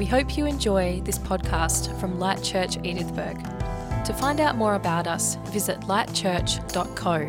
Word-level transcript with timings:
We 0.00 0.06
hope 0.06 0.38
you 0.38 0.46
enjoy 0.46 1.02
this 1.04 1.18
podcast 1.18 1.94
from 2.00 2.18
Light 2.18 2.42
Church 2.42 2.78
Edithburgh. 2.78 3.36
To 4.06 4.14
find 4.14 4.40
out 4.40 4.56
more 4.56 4.76
about 4.76 5.06
us, 5.06 5.34
visit 5.48 5.78
lightchurch.co. 5.80 7.28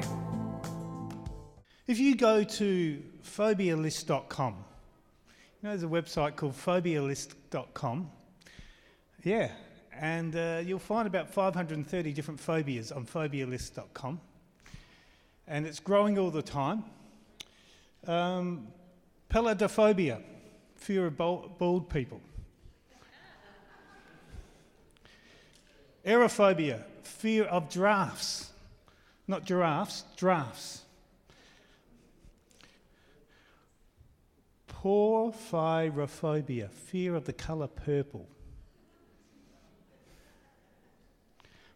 If 1.88 2.00
you 2.00 2.16
go 2.16 2.46
to 2.46 3.04
phobialist.com, 3.26 4.54
you 4.54 5.34
know, 5.64 5.70
there's 5.70 5.84
a 5.84 5.86
website 5.86 6.38
called 6.38 6.54
phobialist.com. 6.54 8.10
Yeah, 9.26 9.52
and 10.00 10.34
uh, 10.38 10.62
you'll 10.66 10.80
find 10.80 11.08
about 11.08 11.30
530 11.30 12.14
different 12.14 12.40
phobias 12.40 12.94
on 12.94 13.06
phobialist.com. 13.06 14.22
And 15.46 15.68
it's 15.68 15.82
growing 15.82 16.18
all 16.18 16.32
the 16.32 16.42
time. 16.42 16.86
Um, 18.08 18.70
peladophobia, 19.30 20.22
fear 20.78 21.08
of 21.08 21.18
bald 21.18 21.90
people. 21.90 22.22
Aerophobia, 26.06 26.84
fear 27.04 27.46
of 27.46 27.70
drafts. 27.70 28.52
Not 29.28 29.46
giraffes, 29.46 30.04
drafts. 30.18 30.82
Porphyrophobia, 34.68 36.72
fear 36.72 37.16
of 37.16 37.26
the 37.26 37.34
colour 37.34 37.68
purple. 37.68 38.28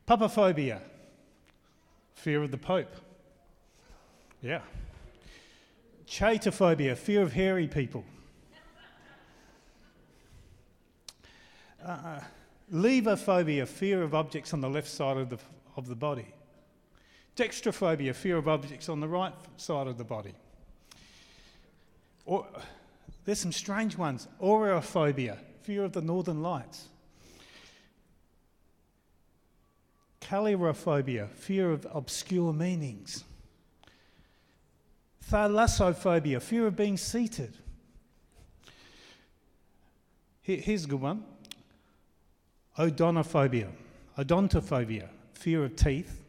Papaphobia, 0.07 0.80
fear 2.16 2.44
of 2.44 2.52
the 2.52 2.57
Pope. 2.57 2.94
Yeah. 4.41 4.61
Chaetophobia, 6.07 6.97
fear 6.97 7.21
of 7.21 7.33
hairy 7.33 7.67
people. 7.67 8.03
Uh, 11.83 12.19
levophobia, 12.71 13.67
fear 13.67 14.02
of 14.02 14.13
objects 14.16 14.53
on 14.53 14.61
the 14.61 14.69
left 14.69 14.88
side 14.88 15.17
of 15.17 15.30
the, 15.30 15.38
of 15.75 15.88
the 15.88 15.95
body. 15.95 16.27
Dextrophobia, 17.35 18.16
fear 18.16 18.38
of 18.38 18.47
objects 18.47 18.89
on 18.89 18.99
the 18.99 19.07
right 19.07 19.33
side 19.57 19.88
of 19.88 19.97
the 19.97 20.03
body. 20.03 20.33
Or, 22.25 22.47
there's 23.25 23.39
some 23.39 23.52
strange 23.52 23.97
ones. 23.97 24.27
Aurophobia, 24.41 25.38
fear 25.61 25.83
of 25.83 25.91
the 25.91 26.02
northern 26.02 26.41
lights. 26.41 26.88
Callirophobia, 30.22 31.29
fear 31.31 31.72
of 31.72 31.85
obscure 31.94 32.53
meanings. 32.53 33.23
Thalassophobia, 35.29 36.41
fear 36.41 36.67
of 36.67 36.75
being 36.75 36.97
seated. 36.97 37.53
Here's 40.41 40.85
a 40.85 40.88
good 40.88 41.02
one 41.02 41.23
Odontophobia, 42.78 43.70
odontophobia, 44.18 45.08
fear 45.34 45.64
of 45.64 45.76
teeth. 45.76 46.22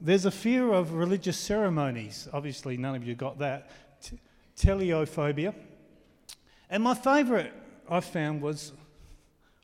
There's 0.00 0.24
a 0.24 0.30
fear 0.30 0.72
of 0.72 0.92
religious 0.92 1.36
ceremonies. 1.36 2.28
Obviously, 2.32 2.76
none 2.76 2.94
of 2.94 3.04
you 3.04 3.14
got 3.14 3.38
that. 3.40 3.70
T- 4.00 4.18
teleophobia. 4.56 5.54
And 6.70 6.82
my 6.82 6.94
favourite 6.94 7.52
I 7.90 8.00
found 8.00 8.42
was 8.42 8.72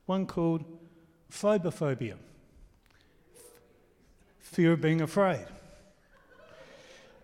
one 0.06 0.26
called 0.26 0.64
phobophobia 1.30 2.16
fear 4.54 4.72
of 4.72 4.80
being 4.80 5.00
afraid. 5.00 5.46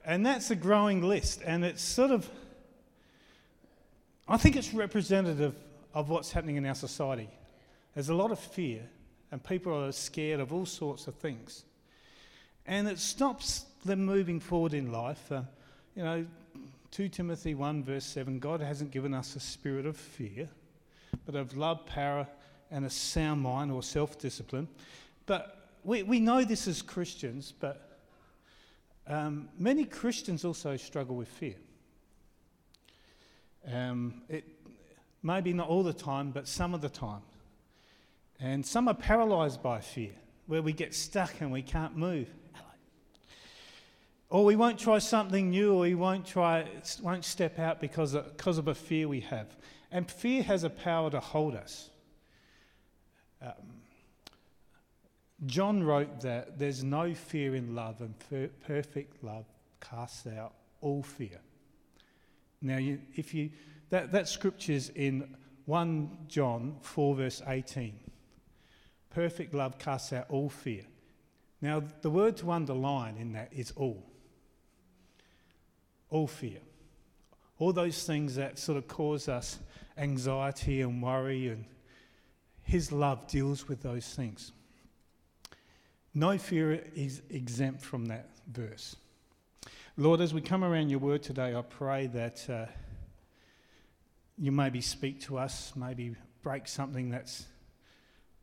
And 0.05 0.27
that's 0.27 0.51
a 0.51 0.57
growing 0.57 1.03
list, 1.03 1.43
and 1.45 1.65
it's 1.65 1.83
sort 1.83 2.11
of, 2.11 2.29
I 4.27 4.37
think 4.37 4.57
it's 4.57 4.75
representative 4.75 5.55
of 5.95 6.09
what's 6.09 6.33
happening 6.33 6.57
in 6.57 6.67
our 6.67 6.75
society. 6.75 7.29
There's 7.95 8.09
a 8.09 8.15
lot 8.15 8.31
of 8.31 8.39
fear, 8.39 8.83
and 9.33 9.43
people 9.43 9.85
are 9.85 9.93
scared 9.93 10.41
of 10.41 10.53
all 10.53 10.67
sorts 10.67 11.07
of 11.07 11.15
things. 11.17 11.65
And 12.67 12.89
it 12.89 12.99
stops 12.99 13.67
them 13.85 14.05
moving 14.05 14.41
forward 14.41 14.75
in 14.75 14.93
life. 14.93 15.31
Uh, 15.33 15.43
you 15.97 16.05
know, 16.05 16.27
2 16.93 17.09
Timothy 17.09 17.55
1, 17.55 17.85
verse 17.85 18.05
7 18.05 18.39
God 18.39 18.61
hasn't 18.61 18.91
given 18.91 19.15
us 19.15 19.37
a 19.37 19.41
spirit 19.41 19.87
of 19.87 19.97
fear, 19.97 20.49
but 21.27 21.35
of 21.35 21.57
love, 21.57 21.87
power, 21.87 22.27
and 22.71 22.85
a 22.85 22.91
sound 22.91 23.41
mind 23.41 23.73
or 23.73 23.83
self 23.83 24.19
discipline. 24.19 24.69
But 25.27 25.69
we, 25.85 26.03
we 26.03 26.21
know 26.21 26.45
this 26.45 26.69
as 26.69 26.83
Christians, 26.83 27.53
but 27.59 27.99
um, 29.07 29.49
many 29.59 29.85
Christians 29.85 30.45
also 30.45 30.77
struggle 30.77 31.17
with 31.17 31.29
fear. 31.29 31.57
Um, 33.71 34.23
it, 34.29 34.45
maybe 35.23 35.53
not 35.53 35.69
all 35.69 35.83
the 35.83 35.93
time, 35.93 36.31
but 36.31 36.49
some 36.49 36.75
of 36.75 36.81
the 36.81 36.89
time. 36.89 37.23
And 38.39 38.65
some 38.65 38.89
are 38.89 38.95
paralyzed 38.95 39.63
by 39.63 39.81
fear, 39.81 40.13
where 40.47 40.63
we 40.63 40.73
get 40.73 40.95
stuck 40.95 41.41
and 41.41 41.53
we 41.53 41.63
can't 41.63 41.97
move. 41.97 42.29
Or 44.31 44.45
we 44.45 44.55
won't 44.55 44.79
try 44.79 44.99
something 44.99 45.51
new, 45.51 45.75
or 45.75 45.81
we 45.81 45.97
won't 45.97 46.25
try, 46.25 46.65
won't 47.03 47.25
step 47.25 47.59
out 47.59 47.81
because 47.81 48.15
of, 48.15 48.37
because 48.37 48.59
of 48.59 48.69
a 48.69 48.75
fear 48.75 49.09
we 49.09 49.21
have. 49.21 49.57
And 49.91 50.09
fear 50.09 50.45
has 50.45 50.63
a 50.63 50.71
power 50.71 51.11
to 51.11 51.19
hold 51.19 51.57
us. 51.57 51.91
Um, 53.43 53.53
John 55.47 55.83
wrote 55.83 56.21
that 56.21 56.61
there's 56.61 56.85
no 56.85 57.13
fear 57.13 57.57
in 57.57 57.75
love, 57.75 58.01
and 58.01 58.15
per- 58.31 58.51
perfect 58.67 59.25
love 59.25 59.47
casts 59.81 60.29
out 60.29 60.55
all 60.81 61.03
fear. 61.03 61.41
Now, 62.63 62.77
you, 62.77 63.01
if 63.17 63.35
you 63.35 63.51
that, 63.91 64.13
that 64.13 64.29
scripture's 64.29 64.89
in 64.91 65.37
1 65.67 66.19
John 66.29 66.77
4, 66.81 67.15
verse 67.17 67.43
18. 67.47 67.99
Perfect 69.11 69.53
love 69.53 69.79
casts 69.79 70.13
out 70.13 70.27
all 70.29 70.49
fear. 70.49 70.85
Now, 71.61 71.83
the 72.01 72.11
word 72.11 72.37
to 72.39 72.53
underline 72.53 73.17
in 73.19 73.33
that 73.33 73.53
is 73.53 73.73
all. 73.77 74.07
All 76.09 76.27
fear. 76.27 76.59
All 77.59 77.73
those 77.73 78.05
things 78.05 78.37
that 78.37 78.59
sort 78.59 78.79
of 78.79 78.89
cause 78.89 79.29
us 79.29 79.59
anxiety 79.99 80.81
and 80.81 81.03
worry, 81.03 81.49
and 81.49 81.65
His 82.63 82.91
love 82.91 83.27
deals 83.27 83.69
with 83.69 83.83
those 83.83 84.09
things. 84.09 84.53
No 86.15 86.39
fear 86.39 86.85
is 86.95 87.23
exempt 87.29 87.83
from 87.83 88.07
that 88.07 88.31
verse. 88.51 88.97
Lord, 89.97 90.21
as 90.21 90.33
we 90.33 90.41
come 90.41 90.65
around 90.65 90.89
your 90.89 91.01
word 91.01 91.23
today, 91.23 91.55
I 91.55 91.63
pray 91.63 92.07
that. 92.09 92.49
Uh, 92.49 92.67
you 94.41 94.51
maybe 94.51 94.81
speak 94.81 95.21
to 95.21 95.39
us, 95.39 95.73
maybe 95.77 96.17
break 96.43 96.67
something 96.67 97.11
that's 97.11 97.45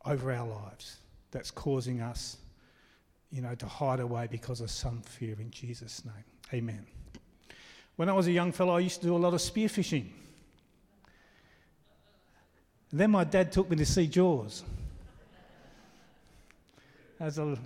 over 0.04 0.32
our 0.32 0.46
lives, 0.46 0.98
that's 1.32 1.50
causing 1.50 2.00
us, 2.00 2.36
you 3.32 3.42
know, 3.42 3.56
to 3.56 3.66
hide 3.66 3.98
away 3.98 4.28
because 4.30 4.60
of 4.60 4.70
some 4.70 5.02
fear 5.02 5.34
in 5.40 5.50
Jesus' 5.50 6.04
name. 6.04 6.24
Amen. 6.54 6.86
When 7.96 8.08
I 8.08 8.12
was 8.12 8.28
a 8.28 8.32
young 8.32 8.52
fellow, 8.52 8.76
I 8.76 8.80
used 8.80 9.00
to 9.00 9.08
do 9.08 9.16
a 9.16 9.18
lot 9.18 9.34
of 9.34 9.40
spearfishing. 9.40 10.06
Then 12.92 13.10
my 13.10 13.24
dad 13.24 13.50
took 13.50 13.68
me 13.68 13.76
to 13.76 13.84
see 13.84 14.06
Jaws. 14.06 14.62
As 17.18 17.38
a, 17.38 17.58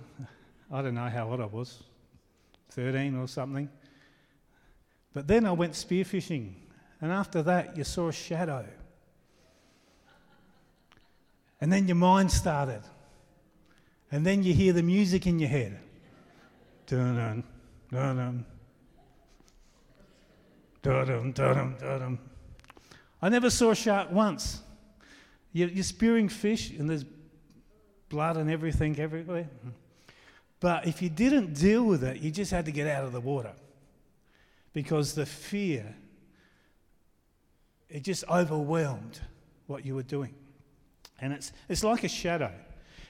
I 0.71 0.81
don't 0.81 0.95
know 0.95 1.07
how 1.07 1.29
old 1.29 1.39
I 1.39 1.45
was, 1.45 1.83
13 2.71 3.15
or 3.15 3.27
something. 3.27 3.69
But 5.13 5.27
then 5.27 5.45
I 5.45 5.51
went 5.51 5.73
spearfishing 5.73 6.55
and 7.03 7.11
after 7.11 7.43
that, 7.43 7.75
you 7.75 7.83
saw 7.83 8.07
a 8.07 8.13
shadow. 8.13 8.65
And 11.59 11.69
then 11.69 11.85
your 11.85 11.97
mind 11.97 12.31
started. 12.31 12.81
And 14.09 14.25
then 14.25 14.41
you 14.41 14.53
hear 14.53 14.71
the 14.71 14.83
music 14.83 15.27
in 15.27 15.37
your 15.37 15.49
head. 15.49 15.77
Dun 16.87 17.17
dun 17.17 17.43
dun 17.91 18.15
dun. 18.15 18.45
Dun 20.81 21.05
dun 21.05 21.33
dun 21.33 21.77
dun. 21.77 22.19
I 23.21 23.27
never 23.27 23.49
saw 23.49 23.71
a 23.71 23.75
shark 23.75 24.09
once. 24.09 24.61
You're, 25.51 25.67
you're 25.67 25.83
spearing 25.83 26.29
fish 26.29 26.69
and 26.69 26.89
there's 26.89 27.03
blood 28.07 28.37
and 28.37 28.49
everything 28.49 28.97
everywhere. 28.97 29.49
But 30.61 30.87
if 30.87 31.01
you 31.01 31.09
didn't 31.09 31.53
deal 31.53 31.83
with 31.83 32.05
it, 32.05 32.21
you 32.21 32.31
just 32.31 32.51
had 32.51 32.63
to 32.63 32.71
get 32.71 32.87
out 32.87 33.03
of 33.03 33.11
the 33.11 33.19
water 33.19 33.51
because 34.71 35.15
the 35.15 35.25
fear 35.25 35.97
it 37.93 38.03
just 38.03 38.23
overwhelmed 38.27 39.21
what 39.67 39.85
you 39.85 39.93
were 39.93 40.03
doing. 40.03 40.33
And 41.21 41.31
it's, 41.31 41.53
it's 41.69 41.83
like 41.83 42.03
a 42.03 42.09
shadow. 42.09 42.51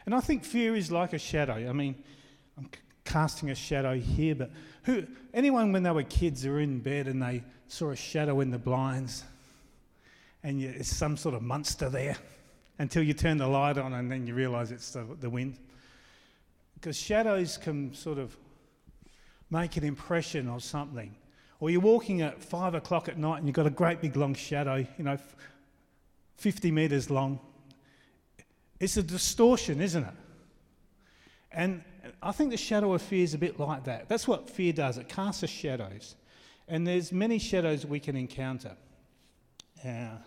And 0.05 0.13
I 0.13 0.19
think 0.19 0.43
fear 0.43 0.75
is 0.75 0.91
like 0.91 1.13
a 1.13 1.17
shadow. 1.17 1.53
I 1.53 1.71
mean, 1.71 1.95
I'm 2.57 2.69
casting 3.05 3.49
a 3.49 3.55
shadow 3.55 3.97
here, 3.97 4.35
but 4.35 4.51
who, 4.83 5.07
anyone 5.33 5.71
when 5.71 5.83
they 5.83 5.91
were 5.91 6.03
kids 6.03 6.45
are 6.45 6.59
in 6.59 6.79
bed 6.79 7.07
and 7.07 7.23
they 7.23 7.43
saw 7.67 7.91
a 7.91 7.95
shadow 7.95 8.41
in 8.41 8.51
the 8.51 8.59
blinds 8.59 9.23
and 10.43 10.59
you, 10.59 10.73
it's 10.75 10.93
some 10.93 11.15
sort 11.15 11.33
of 11.33 11.41
monster 11.41 11.87
there 11.87 12.17
until 12.77 13.03
you 13.03 13.13
turn 13.13 13.37
the 13.37 13.47
light 13.47 13.77
on 13.77 13.93
and 13.93 14.11
then 14.11 14.27
you 14.27 14.35
realise 14.35 14.69
it's 14.69 14.91
the, 14.91 15.07
the 15.21 15.29
wind. 15.29 15.57
Because 16.73 16.97
shadows 16.97 17.55
can 17.55 17.93
sort 17.93 18.17
of 18.17 18.35
make 19.49 19.77
an 19.77 19.85
impression 19.85 20.49
of 20.49 20.61
something 20.61 21.15
Or 21.63 21.69
you're 21.69 21.79
walking 21.79 22.21
at 22.21 22.43
five 22.43 22.75
o'clock 22.75 23.07
at 23.07 23.17
night 23.17 23.37
and 23.37 23.47
you've 23.47 23.55
got 23.55 23.65
a 23.65 23.69
great 23.69 24.01
big 24.01 24.17
long 24.17 24.33
shadow, 24.33 24.85
you 24.97 25.03
know, 25.05 25.17
50 26.35 26.71
metres 26.71 27.09
long. 27.09 27.39
It's 28.81 28.97
a 28.97 29.01
distortion, 29.01 29.79
isn't 29.79 30.03
it? 30.03 30.13
And 31.53 31.81
I 32.21 32.33
think 32.33 32.51
the 32.51 32.57
shadow 32.57 32.93
of 32.93 33.01
fear 33.01 33.23
is 33.23 33.33
a 33.33 33.37
bit 33.37 33.61
like 33.61 33.85
that. 33.85 34.09
That's 34.09 34.27
what 34.27 34.49
fear 34.49 34.73
does, 34.73 34.97
it 34.97 35.07
casts 35.07 35.41
us 35.41 35.49
shadows. 35.49 36.15
And 36.67 36.85
there's 36.85 37.13
many 37.13 37.39
shadows 37.39 37.85
we 37.85 38.01
can 38.01 38.17
encounter. 38.17 38.75
Uh, 39.85 40.17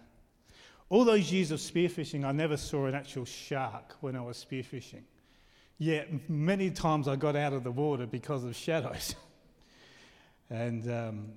all 0.88 1.04
those 1.04 1.30
years 1.30 1.50
of 1.50 1.60
spearfishing, 1.60 2.24
I 2.24 2.32
never 2.32 2.56
saw 2.56 2.86
an 2.86 2.94
actual 2.94 3.26
shark 3.26 3.94
when 4.00 4.16
I 4.16 4.22
was 4.22 4.42
spearfishing. 4.42 5.02
Yet 5.76 6.30
many 6.30 6.70
times 6.70 7.06
I 7.06 7.16
got 7.16 7.36
out 7.36 7.52
of 7.52 7.62
the 7.62 7.72
water 7.72 8.06
because 8.06 8.42
of 8.42 8.56
shadows. 8.56 9.14
and 10.50 10.90
um, 10.90 11.28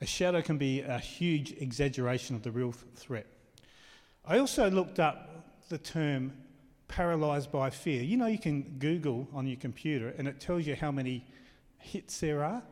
a 0.00 0.06
shadow 0.06 0.42
can 0.42 0.58
be 0.58 0.80
a 0.80 0.98
huge 0.98 1.52
exaggeration 1.52 2.36
of 2.36 2.42
the 2.42 2.50
real 2.50 2.72
threat. 2.96 3.26
I 4.26 4.38
also 4.38 4.70
looked 4.70 5.00
up 5.00 5.60
the 5.68 5.78
term 5.78 6.32
paralyzed 6.88 7.50
by 7.50 7.70
fear. 7.70 8.02
You 8.02 8.16
know, 8.16 8.26
you 8.26 8.38
can 8.38 8.76
Google 8.78 9.28
on 9.32 9.46
your 9.46 9.56
computer 9.56 10.14
and 10.18 10.28
it 10.28 10.40
tells 10.40 10.66
you 10.66 10.76
how 10.76 10.90
many 10.90 11.24
hits 11.78 12.20
there 12.20 12.44
are. 12.44 12.62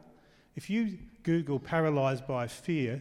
If 0.56 0.68
you 0.68 0.98
Google 1.22 1.58
paralyzed 1.58 2.26
by 2.26 2.46
fear, 2.46 3.00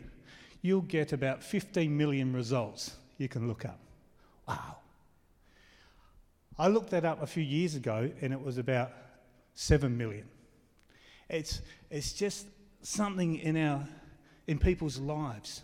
you'll 0.61 0.81
get 0.81 1.11
about 1.11 1.43
15 1.43 1.95
million 1.95 2.33
results 2.33 2.95
you 3.17 3.27
can 3.27 3.47
look 3.47 3.65
up. 3.65 3.79
Wow. 4.47 4.77
I 6.57 6.67
looked 6.67 6.91
that 6.91 7.05
up 7.05 7.21
a 7.21 7.27
few 7.27 7.43
years 7.43 7.75
ago 7.75 8.11
and 8.21 8.33
it 8.33 8.41
was 8.41 8.57
about 8.57 8.91
7 9.55 9.97
million. 9.97 10.27
It's, 11.31 11.61
it's 11.89 12.11
just 12.11 12.47
something 12.81 13.37
in, 13.37 13.55
our, 13.55 13.87
in 14.47 14.59
people's 14.59 14.99
lives. 14.99 15.61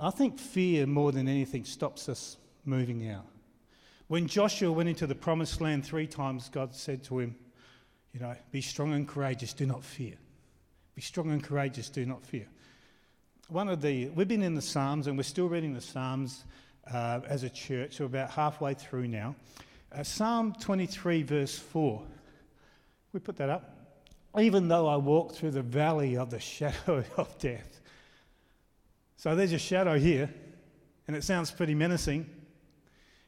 I 0.00 0.10
think 0.10 0.38
fear 0.38 0.86
more 0.86 1.12
than 1.12 1.28
anything 1.28 1.64
stops 1.64 2.08
us 2.08 2.38
moving 2.64 3.08
out. 3.10 3.26
When 4.06 4.26
Joshua 4.26 4.72
went 4.72 4.88
into 4.88 5.06
the 5.06 5.14
promised 5.14 5.60
land 5.60 5.84
three 5.84 6.06
times, 6.06 6.48
God 6.48 6.74
said 6.74 7.04
to 7.04 7.18
him, 7.18 7.36
You 8.14 8.20
know, 8.20 8.34
be 8.50 8.62
strong 8.62 8.94
and 8.94 9.06
courageous, 9.06 9.52
do 9.52 9.66
not 9.66 9.84
fear. 9.84 10.14
Be 10.94 11.02
strong 11.02 11.30
and 11.32 11.44
courageous, 11.44 11.90
do 11.90 12.06
not 12.06 12.24
fear. 12.24 12.46
One 13.48 13.68
of 13.68 13.82
the, 13.82 14.08
we've 14.08 14.26
been 14.26 14.42
in 14.42 14.54
the 14.54 14.62
Psalms 14.62 15.06
and 15.06 15.18
we're 15.18 15.22
still 15.24 15.48
reading 15.48 15.74
the 15.74 15.82
Psalms 15.82 16.44
uh, 16.90 17.20
as 17.28 17.42
a 17.42 17.50
church, 17.50 18.00
we're 18.00 18.06
about 18.06 18.30
halfway 18.30 18.72
through 18.72 19.08
now. 19.08 19.36
Uh, 19.92 20.02
Psalm 20.02 20.54
23, 20.58 21.22
verse 21.24 21.58
4. 21.58 22.02
We 23.12 23.20
put 23.20 23.36
that 23.36 23.50
up. 23.50 23.77
Even 24.38 24.68
though 24.68 24.86
I 24.86 24.96
walk 24.96 25.34
through 25.34 25.52
the 25.52 25.62
valley 25.62 26.16
of 26.16 26.30
the 26.30 26.40
shadow 26.40 27.04
of 27.16 27.38
death. 27.38 27.80
So 29.16 29.34
there's 29.34 29.52
a 29.52 29.58
shadow 29.58 29.98
here, 29.98 30.32
and 31.06 31.16
it 31.16 31.24
sounds 31.24 31.50
pretty 31.50 31.74
menacing. 31.74 32.28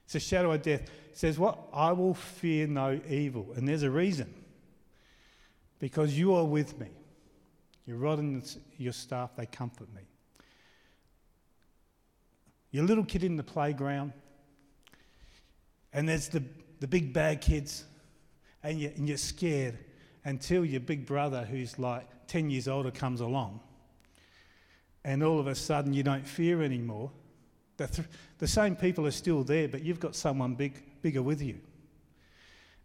It's 0.05 0.15
a 0.15 0.21
shadow 0.21 0.53
of 0.53 0.63
death. 0.63 0.83
It 0.83 1.19
says, 1.19 1.39
What? 1.39 1.59
I 1.73 1.93
will 1.93 2.15
fear 2.15 2.67
no 2.67 3.01
evil. 3.09 3.53
And 3.57 3.67
there's 3.67 3.83
a 3.83 3.91
reason. 3.91 4.33
Because 5.79 6.17
you 6.17 6.35
are 6.35 6.45
with 6.45 6.79
me. 6.79 6.89
Your 7.87 7.97
rod 7.97 8.19
and 8.19 8.57
your 8.77 8.93
staff, 8.93 9.35
they 9.35 9.47
comfort 9.47 9.89
me. 9.95 10.03
Your 12.71 12.85
little 12.85 13.05
kid 13.05 13.25
in 13.25 13.37
the 13.37 13.43
playground, 13.43 14.13
and 15.93 16.09
there's 16.09 16.29
the, 16.29 16.45
the 16.79 16.87
big 16.87 17.13
bad 17.13 17.41
kids, 17.41 17.85
and, 18.63 18.79
you, 18.79 18.93
and 18.95 19.09
you're 19.09 19.17
scared 19.17 19.77
until 20.25 20.65
your 20.65 20.81
big 20.81 21.07
brother, 21.07 21.45
who's 21.45 21.79
like 21.79 22.07
10 22.27 22.51
years 22.51 22.69
older, 22.69 22.91
comes 22.91 23.21
along. 23.21 23.61
And 25.05 25.23
all 25.23 25.41
of 25.41 25.47
a 25.47 25.55
sudden, 25.55 25.95
you 25.95 26.03
don't 26.03 26.27
fear 26.27 26.63
anymore 26.63 27.11
the, 27.81 27.87
th- 27.87 28.09
the 28.39 28.47
same 28.47 28.77
people 28.77 29.07
are 29.07 29.11
still 29.11 29.43
there, 29.43 29.67
but 29.67 29.83
you've 29.83 30.01
got 30.01 30.15
someone 30.15 30.55
big, 30.55 30.83
bigger 31.01 31.23
with 31.23 31.41
you. 31.41 31.59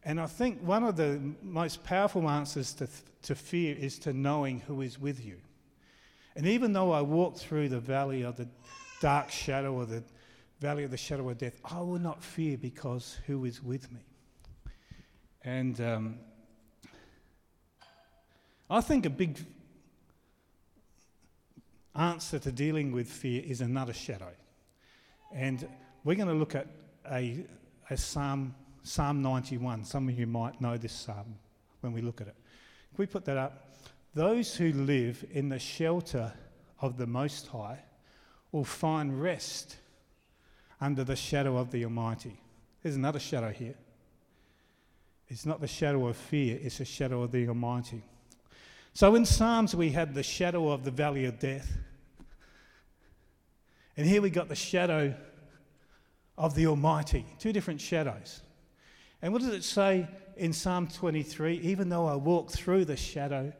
And 0.05 0.21
I 0.21 0.25
think 0.25 0.61
one 0.61 0.85
of 0.85 0.95
the 0.95 1.19
most 1.41 1.83
powerful 1.83 2.29
answers 2.29 2.71
to, 2.75 2.87
th- 2.87 2.99
to 3.23 3.35
fear 3.35 3.75
is 3.75 3.99
to 3.99 4.13
knowing 4.13 4.61
who 4.61 4.81
is 4.81 4.97
with 4.97 5.23
you. 5.25 5.35
And 6.37 6.47
even 6.47 6.71
though 6.71 6.93
I 6.93 7.01
walk 7.01 7.37
through 7.37 7.69
the 7.69 7.79
valley 7.79 8.21
of 8.21 8.37
the 8.37 8.47
dark 9.01 9.29
shadow 9.29 9.73
or 9.73 9.85
the 9.85 10.01
valley 10.61 10.85
of 10.85 10.91
the 10.91 10.97
shadow 10.97 11.29
of 11.29 11.37
death, 11.37 11.59
I 11.65 11.81
will 11.81 11.99
not 11.99 12.23
fear 12.23 12.57
because 12.57 13.17
who 13.27 13.43
is 13.43 13.61
with 13.61 13.91
me. 13.91 13.99
And 15.43 15.81
um, 15.81 16.19
I 18.69 18.81
think 18.81 19.05
a 19.05 19.11
big 19.11 19.37
answer 21.95 22.39
to 22.39 22.51
dealing 22.51 22.91
with 22.91 23.07
fear 23.07 23.43
is 23.45 23.61
another 23.61 23.93
shadow. 23.93 24.31
And 25.33 25.67
we're 26.03 26.15
going 26.15 26.29
to 26.29 26.33
look 26.33 26.55
at 26.55 26.67
a, 27.11 27.45
a 27.89 27.97
Psalm, 27.97 28.55
Psalm 28.83 29.21
91. 29.21 29.85
Some 29.85 30.09
of 30.09 30.17
you 30.17 30.25
might 30.25 30.59
know 30.59 30.77
this 30.77 30.93
psalm 30.93 31.35
when 31.81 31.93
we 31.93 32.01
look 32.01 32.21
at 32.21 32.27
it. 32.27 32.35
Can 32.95 32.97
we 32.97 33.05
put 33.05 33.25
that 33.25 33.37
up? 33.37 33.75
Those 34.15 34.55
who 34.55 34.71
live 34.71 35.23
in 35.31 35.49
the 35.49 35.59
shelter 35.59 36.33
of 36.81 36.97
the 36.97 37.05
Most 37.05 37.47
High 37.47 37.79
will 38.51 38.63
find 38.63 39.21
rest 39.21 39.77
under 40.81 41.03
the 41.03 41.15
shadow 41.15 41.57
of 41.57 41.69
the 41.71 41.83
Almighty. 41.83 42.39
There's 42.81 42.95
another 42.95 43.19
shadow 43.19 43.51
here. 43.51 43.75
It's 45.27 45.45
not 45.45 45.61
the 45.61 45.67
shadow 45.67 46.07
of 46.07 46.17
fear, 46.17 46.57
it's 46.61 46.79
the 46.79 46.85
shadow 46.85 47.23
of 47.23 47.31
the 47.31 47.47
Almighty. 47.47 48.03
So 48.95 49.13
in 49.15 49.25
Psalms, 49.25 49.75
we 49.75 49.91
had 49.91 50.13
the 50.13 50.23
shadow 50.23 50.69
of 50.69 50.85
the 50.85 50.89
valley 50.89 51.25
of 51.25 51.37
death. 51.37 51.69
And 53.97 54.07
here 54.07 54.21
we 54.21 54.29
got 54.29 54.47
the 54.47 54.55
shadow 54.55 55.13
of 56.37 56.55
the 56.55 56.67
Almighty, 56.67 57.25
two 57.37 57.51
different 57.51 57.81
shadows. 57.81 58.41
And 59.21 59.33
what 59.33 59.41
does 59.41 59.53
it 59.53 59.65
say 59.65 60.07
in 60.37 60.53
Psalm 60.53 60.87
23? 60.87 61.57
Even 61.57 61.89
though 61.89 62.05
I 62.05 62.15
walk 62.15 62.51
through 62.51 62.85
the 62.85 62.95
shadow. 62.95 63.51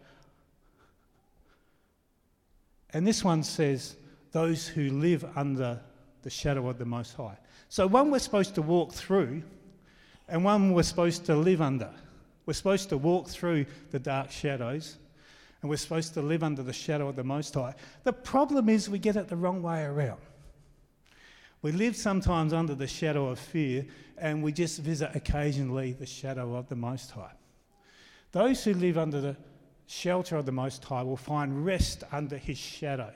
And 2.91 3.05
this 3.05 3.21
one 3.21 3.43
says, 3.43 3.97
those 4.31 4.65
who 4.65 4.89
live 4.89 5.25
under 5.35 5.81
the 6.21 6.29
shadow 6.29 6.69
of 6.69 6.77
the 6.77 6.85
Most 6.85 7.13
High. 7.13 7.37
So 7.67 7.87
one 7.87 8.09
we're 8.09 8.19
supposed 8.19 8.55
to 8.55 8.61
walk 8.61 8.93
through, 8.93 9.43
and 10.29 10.45
one 10.45 10.71
we're 10.71 10.83
supposed 10.83 11.25
to 11.25 11.35
live 11.35 11.61
under. 11.61 11.91
We're 12.45 12.53
supposed 12.53 12.87
to 12.89 12.97
walk 12.97 13.27
through 13.27 13.65
the 13.91 13.99
dark 13.99 14.31
shadows, 14.31 14.97
and 15.65 15.69
we're 15.71 15.77
supposed 15.77 16.13
to 16.13 16.21
live 16.21 16.43
under 16.43 16.61
the 16.61 16.71
shadow 16.71 17.09
of 17.09 17.15
the 17.15 17.23
Most 17.23 17.55
High. 17.55 17.73
The 18.03 18.13
problem 18.13 18.69
is 18.69 18.87
we 18.87 18.99
get 18.99 19.15
it 19.15 19.29
the 19.29 19.35
wrong 19.35 19.63
way 19.63 19.81
around. 19.83 20.21
We 21.63 21.71
live 21.71 21.95
sometimes 21.95 22.53
under 22.53 22.75
the 22.75 22.85
shadow 22.85 23.29
of 23.29 23.39
fear, 23.39 23.87
and 24.15 24.43
we 24.43 24.51
just 24.51 24.79
visit 24.79 25.09
occasionally 25.15 25.93
the 25.93 26.05
shadow 26.05 26.53
of 26.53 26.69
the 26.69 26.75
Most 26.75 27.09
High. 27.09 27.31
Those 28.31 28.63
who 28.63 28.75
live 28.75 28.99
under 28.99 29.19
the 29.19 29.37
shelter 29.87 30.37
of 30.37 30.45
the 30.45 30.51
Most 30.51 30.83
High 30.83 31.01
will 31.01 31.17
find 31.17 31.65
rest 31.65 32.03
under 32.11 32.37
His 32.37 32.59
shadow. 32.59 33.11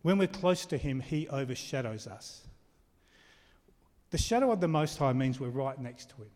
When 0.00 0.16
we're 0.16 0.26
close 0.26 0.64
to 0.64 0.78
Him, 0.78 1.00
He 1.00 1.28
overshadows 1.28 2.06
us. 2.06 2.48
The 4.08 4.16
shadow 4.16 4.50
of 4.52 4.62
the 4.62 4.68
Most 4.68 4.96
High 4.96 5.12
means 5.12 5.38
we're 5.38 5.50
right 5.50 5.78
next 5.78 6.08
to 6.08 6.16
Him. 6.16 6.30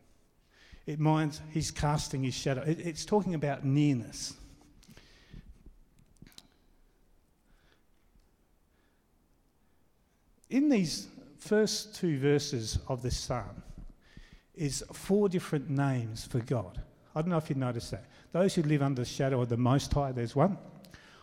It 0.87 1.01
minds, 1.01 1.41
He's 1.51 1.71
casting 1.71 2.25
His 2.25 2.35
shadow. 2.35 2.63
It's 2.67 3.05
talking 3.05 3.35
about 3.35 3.65
nearness. 3.65 4.35
in 10.55 10.69
these 10.69 11.09
first 11.39 11.97
two 11.97 12.17
verses 12.17 12.79
of 12.87 13.03
this 13.03 13.17
psalm 13.17 13.61
is 14.55 14.85
four 14.93 15.29
different 15.29 15.69
names 15.69 16.25
for 16.25 16.39
God. 16.39 16.81
I 17.13 17.21
don't 17.21 17.31
know 17.31 17.39
if 17.39 17.51
you 17.51 17.57
noticed 17.57 17.91
that. 17.91 18.05
Those 18.31 18.55
who 18.55 18.63
live 18.63 18.81
under 18.81 19.03
the 19.03 19.09
shadow 19.09 19.41
of 19.41 19.49
the 19.49 19.57
Most 19.57 19.93
High, 19.93 20.13
there's 20.13 20.37
one. 20.37 20.57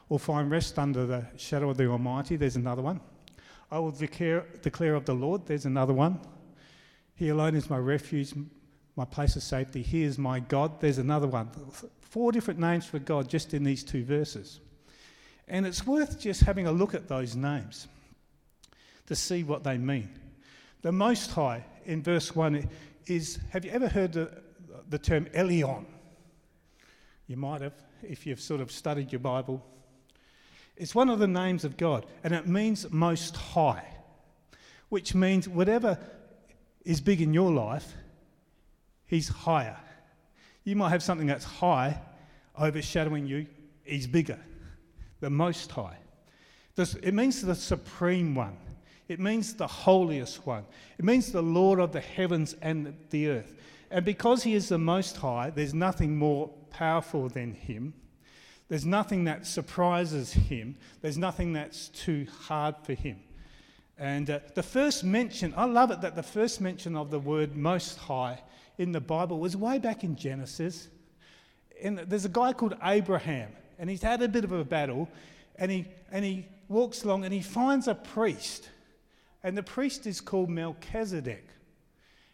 Or 0.10 0.20
find 0.20 0.52
rest 0.52 0.78
under 0.78 1.06
the 1.06 1.26
shadow 1.38 1.70
of 1.70 1.78
the 1.78 1.88
Almighty, 1.88 2.36
there's 2.36 2.58
another 2.58 2.82
one. 2.82 3.00
I 3.72 3.80
will 3.80 3.92
declare, 3.92 4.44
declare 4.62 4.96
of 4.96 5.06
the 5.06 5.16
Lord, 5.16 5.46
there's 5.46 5.66
another 5.66 5.94
one. 5.94 6.20
He 7.16 7.30
alone 7.30 7.56
is 7.56 7.70
my 7.70 7.78
refuge, 7.78 8.34
my 8.96 9.06
place 9.06 9.36
of 9.36 9.44
safety. 9.44 9.82
He 9.82 10.04
is 10.04 10.18
my 10.18 10.40
God, 10.40 10.80
there's 10.82 10.98
another 10.98 11.28
one. 11.28 11.50
Four 12.02 12.32
different 12.32 12.60
names 12.60 12.86
for 12.86 13.00
God 13.00 13.30
just 13.30 13.54
in 13.54 13.64
these 13.64 13.84
two 13.84 14.04
verses. 14.04 14.60
And 15.48 15.66
it's 15.66 15.86
worth 15.86 16.20
just 16.20 16.42
having 16.42 16.68
a 16.68 16.72
look 16.72 16.94
at 16.94 17.08
those 17.08 17.36
names 17.36 17.88
to 19.08 19.16
see 19.16 19.44
what 19.44 19.64
they 19.64 19.78
mean. 19.78 20.10
The 20.82 20.92
Most 20.92 21.32
High 21.32 21.64
in 21.86 22.02
verse 22.02 22.36
1 22.36 22.70
is 23.08 23.40
have 23.50 23.66
you 23.66 23.72
ever 23.72 23.88
heard 23.88 24.14
the, 24.14 24.42
the 24.90 25.00
term 25.00 25.26
Elyon? 25.34 25.86
You 27.28 27.38
might 27.38 27.62
have 27.62 27.74
if 28.04 28.26
you've 28.26 28.42
sort 28.42 28.62
of 28.62 28.72
studied 28.72 29.12
your 29.12 29.20
Bible. 29.20 29.64
It's 30.76 30.96
one 30.96 31.10
of 31.10 31.20
the 31.20 31.28
names 31.28 31.64
of 31.64 31.78
God, 31.78 32.06
and 32.24 32.34
it 32.34 32.48
means 32.48 32.90
Most 32.92 33.36
High, 33.36 33.86
which 34.90 35.14
means 35.14 35.48
whatever 35.48 36.00
is 36.84 37.02
big 37.02 37.22
in 37.22 37.34
your 37.34 37.52
life, 37.52 37.94
He's 39.12 39.28
higher. 39.28 39.78
You 40.64 40.78
might 40.78 40.92
have 40.92 41.04
something 41.04 41.28
that's 41.28 41.44
high 41.44 42.00
overshadowing 42.58 43.28
you, 43.28 43.46
He's 43.84 44.08
bigger, 44.08 44.40
the 45.20 45.30
Most 45.30 45.70
High. 45.70 45.98
It 46.78 47.14
means 47.14 47.42
the 47.42 47.54
Supreme 47.54 48.34
One. 48.34 48.56
It 49.10 49.20
means 49.20 49.54
the 49.54 49.68
holiest 49.68 50.48
one. 50.48 50.64
It 50.98 51.04
means 51.04 51.30
the 51.30 51.44
Lord 51.44 51.82
of 51.82 51.92
the 51.92 52.00
heavens 52.00 52.56
and 52.62 52.96
the 53.10 53.28
earth. 53.28 53.54
And 53.90 54.06
because 54.06 54.44
he 54.44 54.54
is 54.54 54.70
the 54.70 54.78
Most 54.78 55.18
High, 55.18 55.50
there's 55.50 55.74
nothing 55.74 56.16
more 56.16 56.48
powerful 56.70 57.28
than 57.28 57.54
him. 57.54 57.94
There's 58.70 58.86
nothing 58.86 59.26
that 59.26 59.46
surprises 59.46 60.32
him. 60.32 60.78
There's 61.02 61.18
nothing 61.18 61.52
that's 61.52 61.90
too 61.90 62.28
hard 62.44 62.76
for 62.84 62.94
him. 62.94 63.20
And 63.98 64.30
uh, 64.30 64.40
the 64.56 64.64
first 64.64 65.04
mention, 65.04 65.54
I 65.58 65.66
love 65.66 65.92
it 65.92 66.00
that 66.00 66.16
the 66.16 66.24
first 66.24 66.62
mention 66.62 66.96
of 66.96 67.12
the 67.12 67.20
word 67.20 67.58
Most 67.58 67.98
High 67.98 68.40
in 68.78 68.92
the 68.92 69.02
Bible 69.02 69.40
was 69.40 69.56
way 69.56 69.80
back 69.80 70.04
in 70.04 70.16
Genesis. 70.16 70.88
And 71.84 72.00
there's 72.00 72.26
a 72.26 72.30
guy 72.30 72.54
called 72.54 72.76
Abraham, 72.84 73.52
and 73.80 73.90
he's 73.90 74.02
had 74.02 74.22
a 74.22 74.28
bit 74.28 74.44
of 74.44 74.52
a 74.52 74.64
battle, 74.64 75.10
and 75.58 75.72
he, 75.72 75.86
and 76.12 76.24
he 76.24 76.46
walks 76.68 77.04
along 77.04 77.26
and 77.26 77.34
he 77.34 77.42
finds 77.42 77.88
a 77.88 77.96
priest 77.96 78.70
and 79.44 79.58
the 79.58 79.64
priest 79.64 80.06
is 80.06 80.22
called 80.22 80.50
Melchizedek. 80.50 81.48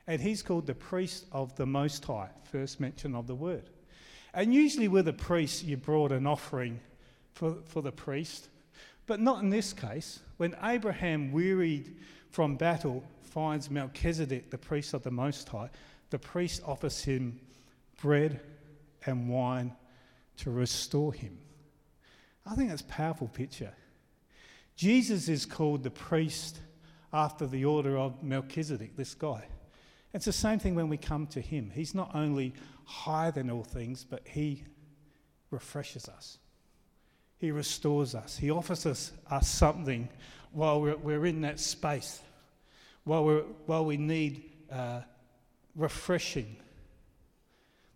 And 0.08 0.22
he's 0.22 0.42
called 0.42 0.68
the 0.68 0.76
priest 0.76 1.26
of 1.32 1.56
the 1.56 1.66
Most 1.66 2.04
High, 2.06 2.30
first 2.44 2.80
mention 2.80 3.16
of 3.16 3.28
the 3.28 3.36
word. 3.36 3.70
And 4.34 4.54
usually 4.54 4.88
with 4.88 5.08
a 5.08 5.14
priest, 5.14 5.64
you 5.64 5.78
brought 5.78 6.12
an 6.12 6.28
offering 6.28 6.80
for, 7.34 7.58
for 7.66 7.82
the 7.82 7.92
priest. 7.92 8.50
But 9.06 9.20
not 9.20 9.42
in 9.42 9.50
this 9.50 9.74
case. 9.74 10.20
When 10.38 10.56
Abraham, 10.64 11.32
wearied 11.32 11.96
from 12.32 12.56
battle, 12.56 13.04
finds 13.22 13.70
Melchizedek, 13.70 14.50
the 14.50 14.58
priest 14.58 14.94
of 14.94 15.04
the 15.04 15.12
Most 15.12 15.48
High, 15.50 15.70
the 16.10 16.20
priest 16.20 16.62
offers 16.66 17.04
him 17.04 17.40
bread 18.02 18.40
and 19.06 19.30
wine 19.30 19.76
to 20.38 20.52
restore 20.52 21.14
him. 21.14 21.38
I 22.46 22.56
think 22.56 22.70
that's 22.70 22.82
a 22.82 22.86
powerful 22.86 23.28
picture. 23.28 23.74
Jesus 24.76 25.28
is 25.28 25.46
called 25.46 25.84
the 25.84 25.90
priest 25.90 26.60
after 27.12 27.48
the 27.48 27.66
order 27.66 27.98
of 27.98 28.24
Melchizedek, 28.24 28.96
this 28.96 29.16
guy. 29.16 29.46
It's 30.14 30.26
the 30.26 30.34
same 30.34 30.60
thing 30.60 30.76
when 30.76 30.90
we 30.90 30.98
come 30.98 31.28
to 31.28 31.42
him. 31.42 31.72
He's 31.74 31.96
not 31.96 32.14
only 32.14 32.54
higher 32.86 33.32
than 33.32 33.50
all 33.50 33.64
things, 33.64 34.06
but 34.08 34.22
he 34.26 34.64
refreshes 35.52 36.08
us. 36.08 36.38
He 37.38 37.52
restores 37.52 38.16
us. 38.16 38.38
He 38.38 38.50
offers 38.50 38.86
us, 38.86 39.12
us 39.30 39.48
something 39.50 40.10
while 40.52 40.82
we're, 40.82 40.98
we're 40.98 41.26
in 41.26 41.42
that 41.42 41.60
space, 41.60 42.22
while, 43.04 43.26
we're, 43.26 43.44
while 43.66 43.86
we 43.86 43.98
need 43.98 44.44
uh, 44.72 45.02
refreshing. 45.78 46.58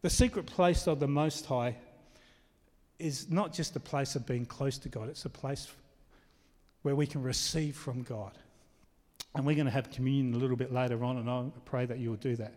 The 0.01 0.09
secret 0.09 0.45
place 0.45 0.87
of 0.87 0.99
the 0.99 1.07
Most 1.07 1.45
High 1.45 1.75
is 2.99 3.29
not 3.29 3.51
just 3.51 3.75
a 3.75 3.79
place 3.79 4.15
of 4.15 4.25
being 4.25 4.45
close 4.45 4.77
to 4.79 4.89
God, 4.89 5.09
it's 5.09 5.25
a 5.25 5.29
place 5.29 5.67
where 6.83 6.95
we 6.95 7.07
can 7.07 7.21
receive 7.21 7.75
from 7.75 8.03
God. 8.03 8.31
And 9.35 9.45
we're 9.45 9.55
going 9.55 9.65
to 9.65 9.71
have 9.71 9.91
communion 9.91 10.33
a 10.33 10.37
little 10.37 10.57
bit 10.57 10.71
later 10.71 11.03
on, 11.03 11.17
and 11.17 11.29
I 11.29 11.45
pray 11.65 11.85
that 11.85 11.99
you'll 11.99 12.15
do 12.15 12.35
that. 12.35 12.53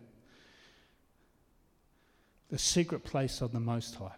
The 2.49 2.57
secret 2.59 3.03
place 3.03 3.41
of 3.41 3.51
the 3.51 3.59
Most 3.59 3.95
High. 3.95 4.15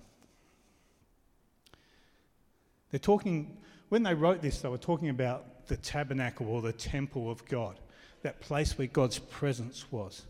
They're 2.91 2.99
talking, 2.99 3.57
when 3.89 4.03
they 4.03 4.13
wrote 4.13 4.41
this, 4.41 4.61
they 4.61 4.69
were 4.69 4.77
talking 4.77 5.09
about 5.09 5.67
the 5.67 5.77
tabernacle 5.77 6.47
or 6.47 6.61
the 6.61 6.73
temple 6.73 7.29
of 7.29 7.45
God, 7.45 7.79
that 8.23 8.39
place 8.39 8.77
where 8.77 8.87
God's 8.87 9.19
presence 9.19 9.85
was. 9.91 10.23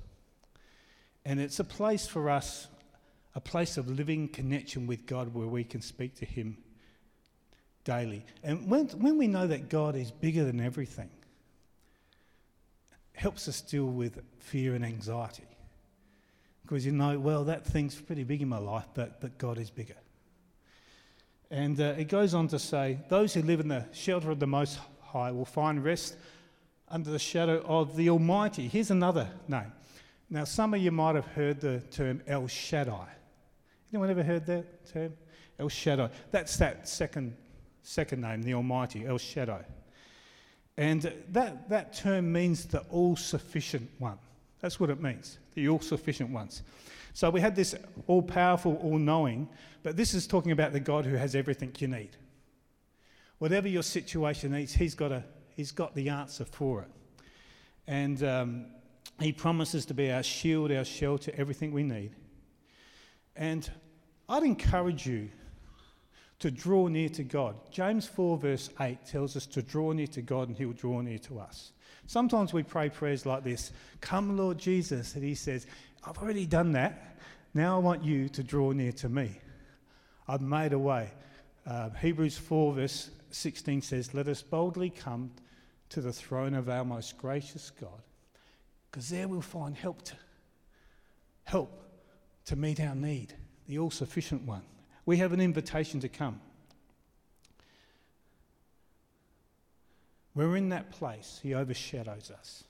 And 1.28 1.42
it's 1.42 1.60
a 1.60 1.66
place 1.66 2.08
for 2.08 2.30
us, 2.30 2.70
a 3.36 3.42
place 3.42 3.76
of 3.76 3.90
living 3.90 4.30
connection 4.30 4.88
with 4.88 5.06
God 5.06 5.34
where 5.34 5.46
we 5.46 5.66
can 5.66 5.82
speak 5.82 6.16
to 6.20 6.26
Him 6.26 6.58
daily. 7.84 8.26
And 8.44 8.70
when, 8.70 8.88
when 8.92 9.18
we 9.18 9.28
know 9.28 9.46
that 9.46 9.68
God 9.68 9.98
is 9.98 10.10
bigger 10.10 10.46
than 10.46 10.62
everything, 10.62 11.10
helps 13.12 13.50
us 13.50 13.60
deal 13.60 13.88
with 13.88 14.22
fear 14.40 14.74
and 14.74 14.86
anxiety. 14.86 15.44
Because 16.62 16.86
you 16.86 16.94
know, 16.94 17.20
well, 17.20 17.44
that 17.44 17.66
thing's 17.66 17.96
pretty 17.96 18.24
big 18.24 18.42
in 18.42 18.48
my 18.48 18.60
life, 18.60 18.88
but, 18.94 19.20
but 19.20 19.38
God 19.38 19.58
is 19.58 19.70
bigger. 19.70 19.98
And 21.52 21.78
uh, 21.82 21.96
it 21.98 22.08
goes 22.08 22.34
on 22.34 22.48
to 22.48 22.60
say, 22.60 23.00
Those 23.10 23.34
who 23.34 23.42
live 23.42 23.60
in 23.60 23.68
the 23.68 23.86
shelter 23.92 24.32
of 24.32 24.40
the 24.40 24.48
Most 24.48 24.80
High 25.02 25.34
will 25.34 25.44
find 25.44 25.84
rest 25.84 26.16
under 26.88 27.10
the 27.10 27.20
shadow 27.20 27.62
of 27.66 27.98
the 27.98 28.10
Almighty. 28.10 28.70
Here's 28.70 28.92
another 28.92 29.30
name. 29.50 29.74
Now, 30.30 30.44
some 30.44 30.74
of 30.74 30.82
you 30.82 30.92
might 30.92 31.16
have 31.16 31.28
heard 31.28 31.62
the 31.62 31.80
term 31.92 32.22
El 32.28 32.48
Shaddai. 32.48 33.08
Anyone 33.94 34.10
ever 34.10 34.24
heard 34.24 34.46
that 34.48 34.86
term? 34.92 35.14
El 35.60 35.70
Shaddai. 35.70 36.10
That's 36.32 36.58
that 36.58 36.88
second, 36.88 37.36
second 37.82 38.22
name, 38.22 38.42
the 38.42 38.54
Almighty, 38.54 39.06
El 39.06 39.18
Shaddai. 39.18 39.64
And 40.78 41.12
that, 41.30 41.70
that 41.70 41.94
term 41.94 42.32
means 42.32 42.66
the 42.66 42.80
all 42.92 43.16
sufficient 43.16 43.90
one. 44.00 44.20
That's 44.60 44.80
what 44.80 44.90
it 44.90 45.02
means, 45.02 45.40
the 45.56 45.70
all 45.70 45.80
sufficient 45.80 46.30
ones. 46.30 46.62
So 47.14 47.30
we 47.30 47.42
had 47.42 47.56
this 47.56 47.74
all 48.06 48.22
powerful, 48.22 48.76
all 48.84 49.00
knowing, 49.00 49.50
but 49.82 49.98
this 49.98 50.14
is 50.14 50.28
talking 50.28 50.52
about 50.52 50.74
the 50.74 50.80
God 50.80 51.06
who 51.06 51.16
has 51.16 51.34
everything 51.34 51.74
you 51.80 51.88
need. 51.88 52.18
Whatever 53.40 53.68
your 53.68 53.84
situation 53.84 54.52
needs, 54.52 54.74
he's 54.74 54.94
got, 54.94 55.12
a, 55.12 55.24
he's 55.56 55.72
got 55.72 55.96
the 55.96 56.10
answer 56.10 56.46
for 56.46 56.84
it. 56.84 56.90
And 57.88 58.22
um, 58.24 58.66
he 59.20 59.32
promises 59.34 59.86
to 59.88 59.94
be 59.94 60.12
our 60.12 60.24
shield, 60.24 60.72
our 60.72 60.86
shelter, 60.86 61.32
everything 61.36 61.72
we 61.72 61.84
need. 61.84 62.12
And 63.36 63.70
I'd 64.30 64.44
encourage 64.44 65.06
you 65.06 65.30
to 66.40 66.52
draw 66.52 66.88
near 66.88 67.10
to 67.10 67.24
God. 67.24 67.56
James 67.72 68.06
4, 68.06 68.38
verse 68.38 68.70
8 68.80 69.06
tells 69.06 69.36
us 69.36 69.46
to 69.48 69.62
draw 69.62 69.92
near 69.92 70.08
to 70.08 70.22
God 70.22 70.50
and 70.50 70.58
He 70.58 70.66
will 70.66 70.74
draw 70.74 71.02
near 71.02 71.18
to 71.20 71.40
us. 71.40 71.72
Sometimes 72.06 72.54
we 72.54 72.64
pray 72.64 72.90
prayers 72.90 73.26
like 73.26 73.44
this 73.44 73.72
Come, 74.02 74.38
Lord 74.38 74.58
Jesus. 74.58 75.16
And 75.16 75.24
He 75.24 75.36
says, 75.36 75.66
I've 76.04 76.18
already 76.18 76.46
done 76.46 76.74
that. 76.74 77.18
Now 77.54 77.76
I 77.76 77.80
want 77.80 78.04
you 78.04 78.30
to 78.30 78.44
draw 78.44 78.72
near 78.72 78.92
to 78.94 79.10
me. 79.10 79.40
I've 80.28 80.42
made 80.42 80.74
a 80.74 80.80
way. 80.80 81.12
Uh, 81.66 81.90
Hebrews 81.90 82.38
4, 82.38 82.74
verse 82.74 83.10
16 83.32 83.82
says, 83.82 84.14
Let 84.14 84.28
us 84.28 84.42
boldly 84.42 84.90
come 84.90 85.32
to 85.90 86.02
the 86.02 86.14
throne 86.14 86.54
of 86.54 86.70
our 86.70 86.86
most 86.86 87.18
gracious 87.18 87.72
God, 87.72 88.02
because 88.98 89.10
there 89.10 89.28
we'll 89.28 89.42
find 89.42 89.78
help 89.78 90.02
to, 90.02 90.16
help 91.44 91.84
to 92.46 92.56
meet 92.56 92.80
our 92.80 92.96
need, 92.96 93.32
the 93.68 93.78
all 93.78 93.92
sufficient 93.92 94.42
one 94.42 94.64
we 95.06 95.18
have 95.18 95.34
an 95.34 95.40
invitation 95.40 96.00
to 96.00 96.10
come. 96.10 96.42
We're 100.34 100.58
in 100.58 100.70
that 100.70 100.90
place, 100.90 101.40
He 101.44 101.54
overshadows 101.54 102.32
us. 102.32 102.64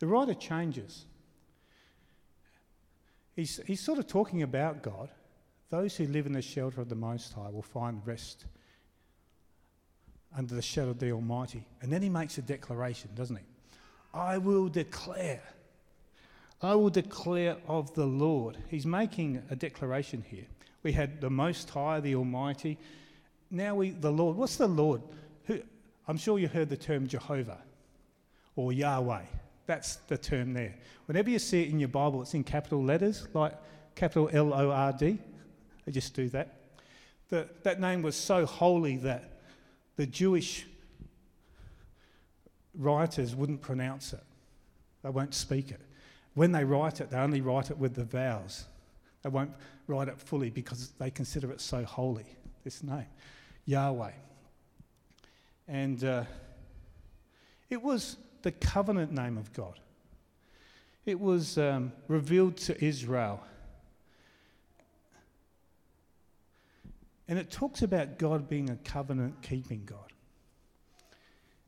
The 0.00 0.06
writer 0.06 0.34
changes. 0.34 1.06
He's, 3.34 3.58
he's 3.66 3.80
sort 3.80 3.98
of 3.98 4.06
talking 4.06 4.42
about 4.42 4.82
God. 4.82 5.08
Those 5.70 5.96
who 5.96 6.06
live 6.06 6.26
in 6.26 6.32
the 6.34 6.42
shelter 6.42 6.82
of 6.82 6.90
the 6.90 6.94
Most 6.94 7.32
High 7.32 7.48
will 7.48 7.62
find 7.62 8.06
rest 8.06 8.44
under 10.36 10.54
the 10.54 10.62
shadow 10.62 10.90
of 10.90 10.98
the 10.98 11.12
Almighty. 11.12 11.66
And 11.80 11.92
then 11.92 12.02
he 12.02 12.08
makes 12.08 12.38
a 12.38 12.42
declaration, 12.42 13.10
doesn't 13.14 13.36
he? 13.36 13.42
I 14.12 14.38
will 14.38 14.68
declare 14.68 15.42
I 16.64 16.74
will 16.74 16.88
declare 16.88 17.58
of 17.68 17.92
the 17.92 18.06
Lord. 18.06 18.56
He's 18.68 18.86
making 18.86 19.42
a 19.50 19.56
declaration 19.56 20.24
here. 20.26 20.46
We 20.82 20.92
had 20.92 21.20
the 21.20 21.28
Most 21.28 21.68
High, 21.68 22.00
the 22.00 22.14
Almighty. 22.14 22.78
Now 23.50 23.74
we, 23.74 23.90
the 23.90 24.10
Lord. 24.10 24.36
What's 24.36 24.56
the 24.56 24.66
Lord? 24.66 25.02
Who, 25.44 25.60
I'm 26.08 26.16
sure 26.16 26.38
you 26.38 26.48
heard 26.48 26.70
the 26.70 26.76
term 26.76 27.06
Jehovah 27.06 27.58
or 28.56 28.72
Yahweh. 28.72 29.24
That's 29.66 29.96
the 29.96 30.16
term 30.16 30.54
there. 30.54 30.74
Whenever 31.04 31.28
you 31.28 31.38
see 31.38 31.62
it 31.64 31.68
in 31.68 31.78
your 31.78 31.88
Bible, 31.88 32.22
it's 32.22 32.32
in 32.32 32.44
capital 32.44 32.82
letters, 32.82 33.28
like 33.34 33.52
capital 33.94 34.30
L 34.32 34.54
O 34.54 34.70
R 34.70 34.92
D. 34.92 35.18
They 35.84 35.92
just 35.92 36.14
do 36.14 36.30
that. 36.30 36.54
The, 37.28 37.46
that 37.62 37.78
name 37.78 38.00
was 38.00 38.16
so 38.16 38.46
holy 38.46 38.96
that 38.98 39.33
the 39.96 40.06
Jewish 40.06 40.66
writers 42.76 43.34
wouldn't 43.34 43.62
pronounce 43.62 44.12
it, 44.12 44.24
they 45.02 45.10
won't 45.10 45.34
speak 45.34 45.70
it. 45.70 45.80
When 46.34 46.50
they 46.50 46.64
write 46.64 47.00
it, 47.00 47.10
they 47.10 47.18
only 47.18 47.40
write 47.40 47.70
it 47.70 47.78
with 47.78 47.94
the 47.94 48.04
vowels. 48.04 48.64
They 49.22 49.28
won't 49.28 49.52
write 49.86 50.08
it 50.08 50.18
fully 50.18 50.50
because 50.50 50.90
they 50.98 51.10
consider 51.10 51.50
it 51.52 51.60
so 51.60 51.84
holy, 51.84 52.26
this 52.64 52.82
name, 52.82 53.06
Yahweh. 53.66 54.12
And 55.68 56.02
uh, 56.02 56.24
it 57.70 57.82
was 57.82 58.16
the 58.42 58.52
covenant 58.52 59.12
name 59.12 59.38
of 59.38 59.52
God. 59.52 59.78
It 61.06 61.18
was 61.18 61.56
um, 61.58 61.92
revealed 62.08 62.56
to 62.58 62.84
Israel. 62.84 63.42
And 67.28 67.38
it 67.38 67.50
talks 67.50 67.82
about 67.82 68.18
God 68.18 68.48
being 68.48 68.70
a 68.70 68.76
covenant 68.76 69.40
keeping 69.42 69.84
God. 69.84 70.12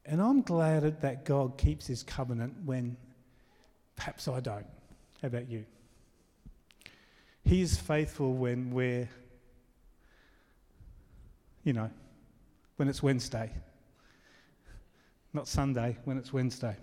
And 0.05 0.21
I'm 0.21 0.43
glad 0.43 1.01
that 1.01 1.25
God 1.25 1.57
keeps 1.59 1.87
his 1.87 2.03
covenant 2.03 2.55
when 2.65 2.97
perhaps 3.97 4.29
I 4.29 4.41
don't. 4.41 4.67
How 5.23 5.29
about 5.29 5.49
you? 5.49 5.65
He 7.45 7.63
is 7.63 7.79
faithful 7.79 8.35
when 8.35 8.71
we're, 8.71 9.09
you 11.65 11.73
know, 11.73 11.91
when 12.77 12.89
it's 12.89 13.03
Wednesday. 13.03 13.51
Not 15.33 15.49
Sunday, 15.49 15.97
when 16.05 16.19
it's 16.19 16.33
Wednesday. 16.33 16.77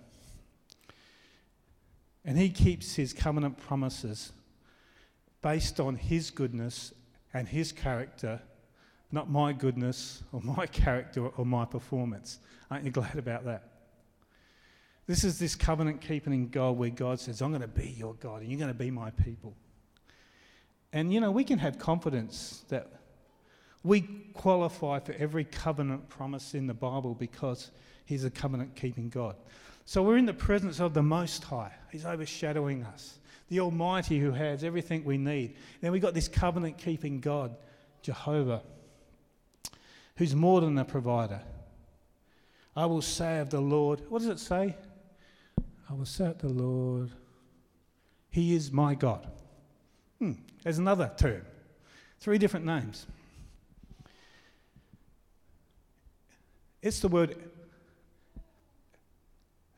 And 2.25 2.37
he 2.37 2.49
keeps 2.49 2.95
his 2.95 3.13
covenant 3.13 3.57
promises 3.57 4.31
based 5.41 5.79
on 5.79 5.95
his 5.95 6.31
goodness 6.31 6.93
and 7.33 7.47
his 7.47 7.71
character, 7.71 8.41
not 9.13 9.29
my 9.29 9.53
goodness 9.53 10.23
or 10.33 10.41
my 10.43 10.65
character 10.65 11.27
or 11.27 11.45
my 11.45 11.63
performance. 11.63 12.39
Aren't 12.69 12.83
you 12.83 12.91
glad 12.91 13.15
about 13.17 13.45
that? 13.45 13.69
This 15.05 15.23
is 15.23 15.37
this 15.37 15.55
covenant 15.55 16.01
keeping 16.01 16.47
God 16.47 16.77
where 16.77 16.89
God 16.89 17.19
says, 17.19 17.41
I'm 17.41 17.51
going 17.51 17.61
to 17.61 17.67
be 17.67 17.89
your 17.89 18.15
God 18.15 18.41
and 18.41 18.49
you're 18.49 18.59
going 18.59 18.71
to 18.71 18.77
be 18.77 18.89
my 18.89 19.11
people. 19.11 19.53
And 20.91 21.13
you 21.13 21.19
know, 21.19 21.31
we 21.31 21.43
can 21.43 21.59
have 21.59 21.77
confidence 21.77 22.63
that 22.69 22.89
we 23.83 24.01
qualify 24.33 24.99
for 24.99 25.13
every 25.13 25.43
covenant 25.43 26.07
promise 26.07 26.53
in 26.53 26.67
the 26.67 26.73
Bible 26.73 27.15
because 27.15 27.71
He's 28.05 28.23
a 28.23 28.29
covenant 28.29 28.75
keeping 28.75 29.09
God. 29.09 29.35
So 29.85 30.01
we're 30.01 30.17
in 30.17 30.25
the 30.25 30.33
presence 30.33 30.79
of 30.79 30.93
the 30.93 31.03
Most 31.03 31.43
High. 31.43 31.73
He's 31.91 32.05
overshadowing 32.05 32.83
us, 32.85 33.19
the 33.49 33.59
Almighty 33.59 34.19
who 34.19 34.31
has 34.31 34.63
everything 34.63 35.03
we 35.03 35.17
need. 35.17 35.55
Then 35.81 35.91
we've 35.91 36.01
got 36.01 36.13
this 36.13 36.29
covenant 36.29 36.77
keeping 36.77 37.19
God, 37.19 37.57
Jehovah, 38.01 38.61
who's 40.15 40.35
more 40.35 40.61
than 40.61 40.77
a 40.77 40.85
provider. 40.85 41.41
I 42.75 42.85
will 42.85 43.01
say 43.01 43.39
of 43.39 43.49
the 43.49 43.61
Lord, 43.61 44.01
what 44.09 44.19
does 44.19 44.29
it 44.29 44.39
say? 44.39 44.75
I 45.89 45.93
will 45.93 46.05
say 46.05 46.27
of 46.27 46.39
the 46.39 46.49
Lord, 46.49 47.11
He 48.29 48.55
is 48.55 48.71
my 48.71 48.95
God. 48.95 49.27
Hmm, 50.19 50.33
there's 50.63 50.79
another 50.79 51.11
term, 51.17 51.45
three 52.19 52.37
different 52.37 52.65
names. 52.65 53.05
It's 56.81 56.99
the 56.99 57.07
word 57.07 57.35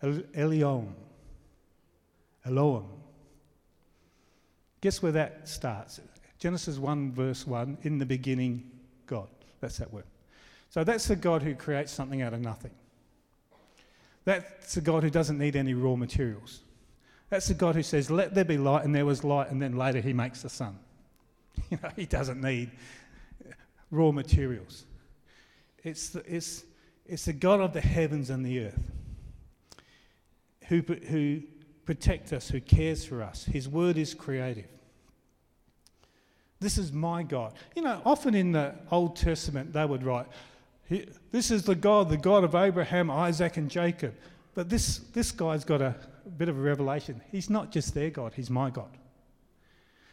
Elion. 0.02 0.94
Elohim. 2.46 2.86
Guess 4.82 5.02
where 5.02 5.12
that 5.14 5.48
starts? 5.48 6.00
Genesis 6.38 6.78
1, 6.78 7.12
verse 7.12 7.48
1, 7.48 7.80
in 7.84 7.98
the 7.98 8.06
beginning, 8.06 8.70
God. 9.08 9.28
That's 9.60 9.78
that 9.78 9.92
word. 9.92 10.04
So 10.76 10.84
that's 10.84 11.08
the 11.08 11.16
God 11.16 11.42
who 11.42 11.56
creates 11.56 11.94
something 11.94 12.22
out 12.22 12.34
of 12.34 12.42
nothing. 12.42 12.72
That's 14.26 14.76
the 14.76 14.82
God 14.82 15.04
who 15.04 15.10
doesn't 15.10 15.38
need 15.38 15.56
any 15.56 15.74
raw 15.74 15.96
materials. 15.96 16.64
That's 17.30 17.48
the 17.48 17.54
God 17.54 17.76
who 17.76 17.82
says, 17.82 18.12
Let 18.12 18.36
there 18.36 18.44
be 18.44 18.58
light, 18.58 18.84
and 18.84 18.94
there 18.94 19.06
was 19.06 19.24
light, 19.24 19.52
and 19.52 19.62
then 19.62 19.78
later 19.78 20.02
he 20.02 20.12
makes 20.12 20.42
the 20.42 20.50
sun. 20.50 20.78
You 21.70 21.80
know, 21.82 21.90
he 21.96 22.06
doesn't 22.06 22.42
need 22.42 22.72
raw 23.90 24.12
materials. 24.12 24.84
It's 25.82 26.10
the, 26.10 26.26
it's, 26.28 26.66
it's 27.06 27.24
the 27.24 27.32
God 27.32 27.62
of 27.62 27.72
the 27.72 27.80
heavens 27.80 28.30
and 28.30 28.46
the 28.46 28.66
earth 28.66 28.84
who, 30.68 30.82
who 30.82 31.42
protects 31.86 32.34
us, 32.34 32.50
who 32.50 32.60
cares 32.60 33.06
for 33.06 33.24
us. 33.24 33.46
His 33.46 33.70
word 33.70 33.98
is 33.98 34.14
creative. 34.14 34.68
This 36.60 36.78
is 36.78 36.92
my 36.92 37.24
God. 37.24 37.54
You 37.78 37.84
know, 37.84 38.02
often 38.06 38.36
in 38.36 38.52
the 38.52 38.76
Old 38.92 39.16
Testament, 39.16 39.72
they 39.72 39.86
would 39.86 40.04
write, 40.04 40.28
This 40.90 41.52
is 41.52 41.64
the 41.64 41.76
God, 41.76 42.10
the 42.10 42.18
God 42.18 42.44
of 42.44 42.56
Abraham, 42.56 43.10
Isaac, 43.10 43.58
and 43.58 43.70
Jacob. 43.70 44.16
But 44.54 44.70
this, 44.70 45.00
this 45.14 45.32
guy's 45.32 45.66
got 45.66 45.82
a, 45.82 45.96
a 46.26 46.30
bit 46.30 46.50
of 46.50 46.58
a 46.58 46.62
revelation. 46.62 47.22
He's 47.32 47.50
not 47.50 47.72
just 47.72 47.94
their 47.94 48.10
God, 48.10 48.34
he's 48.36 48.50
my 48.50 48.70
God. 48.70 48.98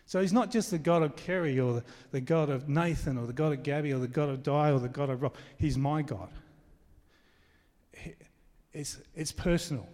So 0.07 0.21
he's 0.21 0.33
not 0.33 0.51
just 0.51 0.71
the 0.71 0.79
God 0.79 1.03
of 1.03 1.17
Kerry 1.17 1.61
or 1.61 1.75
the, 1.75 1.85
the 2.11 2.21
God 2.21 2.51
of 2.51 2.69
Nathan 2.69 3.17
or 3.17 3.27
the 3.27 3.33
God 3.33 3.53
of 3.53 3.63
Gabby 3.63 3.93
or 3.93 3.99
the 3.99 4.09
God 4.09 4.29
of 4.29 4.43
Di 4.43 4.71
or 4.71 4.81
the 4.81 4.89
God 4.89 5.11
of 5.11 5.23
Rob. 5.23 5.35
He's 5.59 5.79
my 5.79 6.03
God. 6.03 6.29
It's, 8.73 8.99
it's 9.15 9.33
personal 9.33 9.87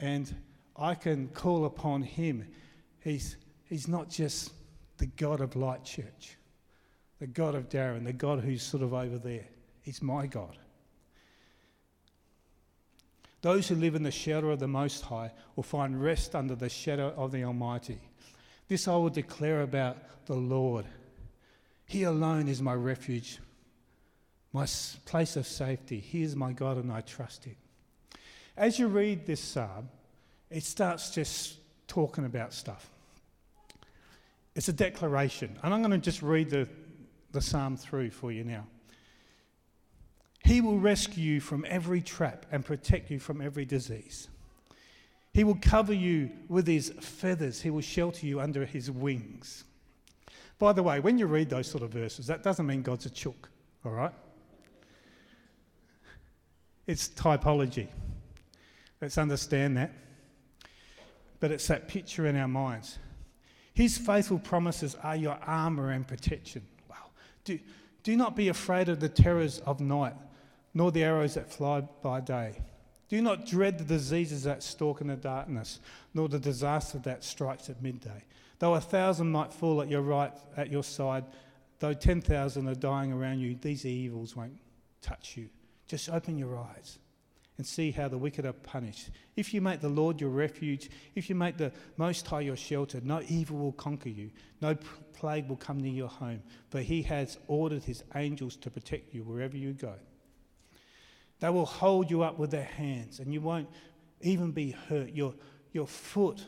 and 0.00 0.34
I 0.76 0.94
can 0.94 1.28
call 1.28 1.64
upon 1.64 2.02
him. 2.02 2.46
He's, 3.00 3.36
he's 3.64 3.88
not 3.88 4.08
just 4.08 4.52
the 4.98 5.06
God 5.06 5.40
of 5.40 5.56
Light 5.56 5.84
Church, 5.84 6.36
the 7.18 7.26
God 7.26 7.54
of 7.54 7.68
Darren, 7.68 8.04
the 8.04 8.12
God 8.12 8.40
who's 8.40 8.62
sort 8.62 8.82
of 8.82 8.94
over 8.94 9.18
there. 9.18 9.46
My 10.02 10.26
God. 10.26 10.58
Those 13.40 13.68
who 13.68 13.74
live 13.74 13.94
in 13.94 14.02
the 14.02 14.10
shadow 14.10 14.50
of 14.50 14.58
the 14.58 14.68
Most 14.68 15.02
High 15.02 15.30
will 15.56 15.62
find 15.62 16.02
rest 16.02 16.34
under 16.34 16.54
the 16.54 16.68
shadow 16.68 17.14
of 17.16 17.32
the 17.32 17.44
Almighty. 17.44 17.98
This 18.68 18.86
I 18.86 18.96
will 18.96 19.08
declare 19.08 19.62
about 19.62 20.26
the 20.26 20.34
Lord. 20.34 20.84
He 21.86 22.02
alone 22.02 22.48
is 22.48 22.60
my 22.60 22.74
refuge, 22.74 23.38
my 24.52 24.66
place 25.06 25.36
of 25.36 25.46
safety. 25.46 26.00
He 26.00 26.22
is 26.22 26.36
my 26.36 26.52
God, 26.52 26.76
and 26.76 26.92
I 26.92 27.00
trust 27.00 27.44
him. 27.44 27.56
As 28.54 28.78
you 28.78 28.88
read 28.88 29.24
this 29.24 29.40
psalm, 29.40 29.88
it 30.50 30.64
starts 30.64 31.10
just 31.10 31.56
talking 31.86 32.26
about 32.26 32.52
stuff. 32.52 32.90
It's 34.54 34.68
a 34.68 34.72
declaration. 34.72 35.56
And 35.62 35.72
I'm 35.72 35.80
going 35.80 35.92
to 35.92 35.98
just 35.98 36.20
read 36.20 36.50
the, 36.50 36.68
the 37.30 37.40
psalm 37.40 37.76
through 37.76 38.10
for 38.10 38.32
you 38.32 38.44
now. 38.44 38.66
He 40.44 40.60
will 40.60 40.78
rescue 40.78 41.22
you 41.22 41.40
from 41.40 41.66
every 41.68 42.00
trap 42.00 42.46
and 42.50 42.64
protect 42.64 43.10
you 43.10 43.18
from 43.18 43.40
every 43.40 43.64
disease. 43.64 44.28
He 45.34 45.44
will 45.44 45.58
cover 45.60 45.92
you 45.92 46.30
with 46.48 46.66
his 46.66 46.90
feathers. 47.00 47.60
He 47.60 47.70
will 47.70 47.82
shelter 47.82 48.26
you 48.26 48.40
under 48.40 48.64
his 48.64 48.90
wings. 48.90 49.64
By 50.58 50.72
the 50.72 50.82
way, 50.82 51.00
when 51.00 51.18
you 51.18 51.26
read 51.26 51.50
those 51.50 51.70
sort 51.70 51.84
of 51.84 51.90
verses, 51.90 52.26
that 52.26 52.42
doesn't 52.42 52.66
mean 52.66 52.82
God's 52.82 53.06
a 53.06 53.10
chook, 53.10 53.50
all 53.84 53.92
right? 53.92 54.12
It's 56.86 57.08
typology. 57.08 57.88
Let's 59.00 59.18
understand 59.18 59.76
that. 59.76 59.92
But 61.40 61.52
it's 61.52 61.68
that 61.68 61.86
picture 61.86 62.26
in 62.26 62.34
our 62.34 62.48
minds. 62.48 62.98
His 63.74 63.96
faithful 63.96 64.38
promises 64.38 64.96
are 65.02 65.14
your 65.14 65.38
armour 65.46 65.90
and 65.90 66.08
protection. 66.08 66.62
Do, 67.48 67.58
do 68.02 68.14
not 68.14 68.36
be 68.36 68.48
afraid 68.48 68.90
of 68.90 69.00
the 69.00 69.08
terrors 69.08 69.60
of 69.60 69.80
night, 69.80 70.14
nor 70.74 70.92
the 70.92 71.02
arrows 71.02 71.32
that 71.32 71.50
fly 71.50 71.80
by 71.80 72.20
day. 72.20 72.60
Do 73.08 73.22
not 73.22 73.46
dread 73.46 73.78
the 73.78 73.84
diseases 73.84 74.42
that 74.42 74.62
stalk 74.62 75.00
in 75.00 75.06
the 75.06 75.16
darkness, 75.16 75.80
nor 76.12 76.28
the 76.28 76.38
disaster 76.38 76.98
that 76.98 77.24
strikes 77.24 77.70
at 77.70 77.82
midday. 77.82 78.22
Though 78.58 78.74
a 78.74 78.82
thousand 78.82 79.30
might 79.30 79.54
fall 79.54 79.80
at 79.80 79.88
your 79.88 80.02
right, 80.02 80.32
at 80.58 80.70
your 80.70 80.84
side, 80.84 81.24
though 81.78 81.94
10,000 81.94 82.68
are 82.68 82.74
dying 82.74 83.14
around 83.14 83.38
you, 83.38 83.56
these 83.58 83.86
evils 83.86 84.36
won't 84.36 84.58
touch 85.00 85.38
you. 85.38 85.48
Just 85.86 86.10
open 86.10 86.36
your 86.36 86.58
eyes 86.58 86.98
and 87.58 87.66
see 87.66 87.90
how 87.90 88.08
the 88.08 88.16
wicked 88.16 88.46
are 88.46 88.52
punished. 88.52 89.10
If 89.36 89.52
you 89.52 89.60
make 89.60 89.80
the 89.80 89.88
Lord 89.88 90.20
your 90.20 90.30
refuge, 90.30 90.90
if 91.16 91.28
you 91.28 91.34
make 91.34 91.56
the 91.56 91.72
Most 91.96 92.26
High 92.26 92.42
your 92.42 92.56
shelter, 92.56 93.00
no 93.02 93.20
evil 93.28 93.58
will 93.58 93.72
conquer 93.72 94.08
you, 94.08 94.30
no 94.62 94.76
plague 95.12 95.48
will 95.48 95.56
come 95.56 95.80
near 95.80 95.92
your 95.92 96.08
home, 96.08 96.40
for 96.70 96.80
he 96.80 97.02
has 97.02 97.36
ordered 97.48 97.82
his 97.82 98.04
angels 98.14 98.54
to 98.56 98.70
protect 98.70 99.12
you 99.12 99.24
wherever 99.24 99.56
you 99.56 99.72
go. 99.72 99.94
They 101.40 101.50
will 101.50 101.66
hold 101.66 102.10
you 102.10 102.22
up 102.22 102.38
with 102.38 102.52
their 102.52 102.64
hands, 102.64 103.18
and 103.18 103.32
you 103.34 103.40
won't 103.40 103.68
even 104.20 104.52
be 104.52 104.70
hurt. 104.70 105.10
Your, 105.10 105.34
your 105.72 105.86
foot, 105.86 106.44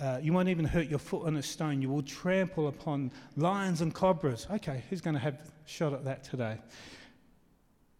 uh, 0.00 0.20
you 0.22 0.32
won't 0.32 0.48
even 0.48 0.64
hurt 0.64 0.86
your 0.86 0.98
foot 1.00 1.26
on 1.26 1.36
a 1.36 1.42
stone. 1.42 1.82
You 1.82 1.88
will 1.88 2.02
trample 2.02 2.68
upon 2.68 3.10
lions 3.36 3.80
and 3.80 3.92
cobras. 3.92 4.46
Okay, 4.52 4.84
who's 4.88 5.00
going 5.00 5.14
to 5.14 5.20
have 5.20 5.34
a 5.34 5.68
shot 5.68 5.92
at 5.92 6.04
that 6.04 6.22
today? 6.22 6.58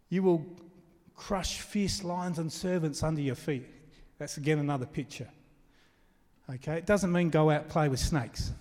You 0.09 0.23
will 0.23 0.45
crush 1.27 1.61
fierce 1.61 2.03
lions 2.03 2.37
and 2.37 2.51
servants 2.51 3.01
under 3.01 3.21
your 3.21 3.35
feet. 3.35 3.65
That's 4.17 4.35
again 4.35 4.59
another 4.59 4.85
picture. 4.85 5.29
Okay, 6.49 6.73
it 6.73 6.85
doesn't 6.85 7.13
mean 7.13 7.29
go 7.29 7.49
out 7.49 7.69
play 7.69 7.87
with 7.87 7.99
snakes. 7.99 8.51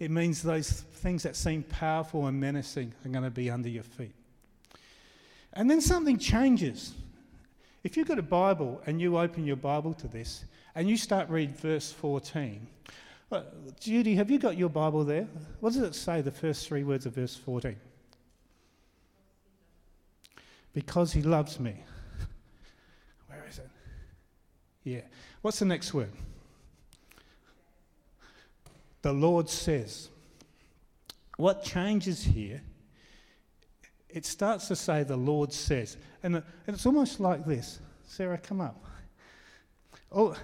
It 0.00 0.10
means 0.10 0.42
those 0.42 0.70
things 0.70 1.22
that 1.22 1.36
seem 1.36 1.62
powerful 1.62 2.26
and 2.26 2.38
menacing 2.40 2.92
are 3.04 3.08
going 3.08 3.22
to 3.22 3.30
be 3.30 3.48
under 3.48 3.68
your 3.68 3.84
feet. 3.84 4.14
And 5.52 5.70
then 5.70 5.80
something 5.80 6.18
changes. 6.18 6.94
If 7.84 7.96
you've 7.96 8.08
got 8.08 8.18
a 8.18 8.22
Bible 8.22 8.82
and 8.86 9.00
you 9.00 9.16
open 9.16 9.44
your 9.44 9.56
Bible 9.56 9.94
to 9.94 10.08
this 10.08 10.44
and 10.74 10.88
you 10.88 10.96
start 10.96 11.28
read 11.28 11.56
verse 11.56 11.92
14, 11.92 12.66
well, 13.30 13.44
Judy, 13.78 14.16
have 14.16 14.30
you 14.30 14.38
got 14.38 14.56
your 14.56 14.68
Bible 14.68 15.04
there? 15.04 15.28
What 15.60 15.74
does 15.74 15.82
it 15.82 15.94
say, 15.94 16.22
the 16.22 16.32
first 16.32 16.66
three 16.66 16.82
words 16.82 17.06
of 17.06 17.14
verse 17.14 17.36
14? 17.36 17.76
Because 20.72 21.12
he 21.12 21.22
loves 21.22 21.58
me. 21.58 21.82
Where 23.26 23.44
is 23.48 23.58
it? 23.58 23.68
Yeah. 24.84 25.00
What's 25.42 25.58
the 25.58 25.64
next 25.64 25.92
word? 25.94 26.12
The 29.02 29.12
Lord 29.12 29.48
says. 29.48 30.08
What 31.36 31.62
changes 31.62 32.24
here 32.24 32.62
it 34.08 34.24
starts 34.24 34.68
to 34.68 34.76
say, 34.76 35.02
The 35.02 35.16
Lord 35.16 35.52
says. 35.52 35.96
And, 36.22 36.36
uh, 36.36 36.40
and 36.66 36.74
it's 36.74 36.86
almost 36.86 37.20
like 37.20 37.44
this. 37.44 37.78
Sarah, 38.06 38.38
come 38.38 38.60
up. 38.60 38.82
Oh, 40.10 40.34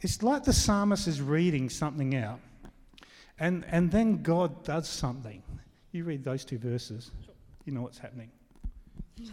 it's 0.00 0.22
like 0.22 0.44
the 0.44 0.52
psalmist 0.52 1.06
is 1.06 1.20
reading 1.20 1.68
something 1.68 2.16
out, 2.16 2.40
and, 3.38 3.64
and 3.68 3.90
then 3.90 4.22
God 4.22 4.64
does 4.64 4.88
something. 4.88 5.42
You 5.92 6.04
read 6.04 6.24
those 6.24 6.44
two 6.44 6.58
verses, 6.58 7.10
you 7.64 7.72
know 7.72 7.82
what's 7.82 7.98
happening. 7.98 8.30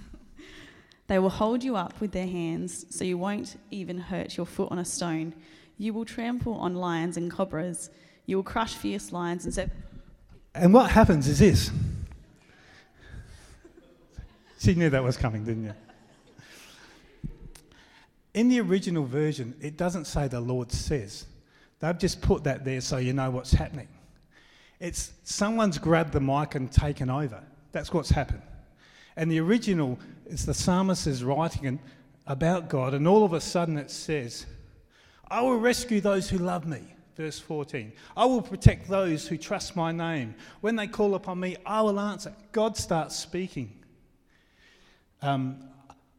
They 1.08 1.20
will 1.20 1.30
hold 1.30 1.64
you 1.64 1.76
up 1.76 2.02
with 2.02 2.12
their 2.14 2.26
hands, 2.26 2.88
so 2.90 3.04
you 3.04 3.18
won't 3.18 3.58
even 3.70 4.00
hurt 4.00 4.38
your 4.38 4.46
foot 4.48 4.72
on 4.72 4.80
a 4.80 4.86
stone. 4.86 5.36
You 5.78 5.94
will 5.94 6.06
trample 6.06 6.56
on 6.56 6.74
lions 6.76 7.18
and 7.18 7.30
cobras. 7.30 7.92
You 8.26 8.38
will 8.38 8.44
crush 8.44 8.74
fierce 8.74 9.12
lions 9.12 9.46
and 9.46 9.54
set. 9.54 9.70
And 10.56 10.74
what 10.74 10.90
happens 10.90 11.28
is 11.28 11.40
this. 11.40 11.70
She 14.58 14.74
knew 14.74 14.90
that 14.90 15.04
was 15.04 15.16
coming, 15.16 15.44
didn't 15.44 15.66
you? 15.66 15.74
In 18.34 18.50
the 18.50 18.60
original 18.62 19.06
version, 19.06 19.54
it 19.62 19.78
doesn't 19.78 20.06
say 20.06 20.28
the 20.28 20.40
Lord 20.40 20.72
says. 20.72 21.26
They've 21.80 21.98
just 21.98 22.22
put 22.22 22.44
that 22.46 22.66
there 22.66 22.82
so 22.82 22.98
you 22.98 23.14
know 23.14 23.30
what's 23.30 23.52
happening. 23.52 23.88
It's 24.80 25.12
someone's 25.24 25.78
grabbed 25.78 26.14
the 26.14 26.20
mic 26.20 26.56
and 26.56 26.72
taken 26.72 27.10
over. 27.10 27.44
That's 27.72 27.94
what's 27.94 28.10
happened. 28.10 28.42
And 29.16 29.32
the 29.32 29.40
original 29.40 30.00
is 30.26 30.46
the 30.46 30.54
psalmist 30.54 31.08
is 31.08 31.24
writing 31.24 31.80
about 32.28 32.70
God, 32.70 32.94
and 32.94 33.08
all 33.08 33.24
of 33.24 33.34
a 33.34 33.42
sudden 33.42 33.78
it 33.78 33.92
says, 33.92 34.46
I 35.30 35.42
will 35.42 35.58
rescue 35.58 36.02
those 36.02 36.30
who 36.30 36.38
love 36.38 36.66
me. 36.66 36.82
Verse 37.16 37.40
14. 37.40 37.94
I 38.18 38.26
will 38.26 38.42
protect 38.42 38.90
those 38.90 39.28
who 39.28 39.38
trust 39.38 39.76
my 39.76 39.92
name. 39.92 40.36
When 40.62 40.76
they 40.76 40.88
call 40.88 41.16
upon 41.16 41.40
me, 41.40 41.56
I 41.66 41.82
will 41.82 42.00
answer. 42.00 42.34
God 42.52 42.76
starts 42.76 43.16
speaking. 43.16 43.72
Um, 45.22 45.70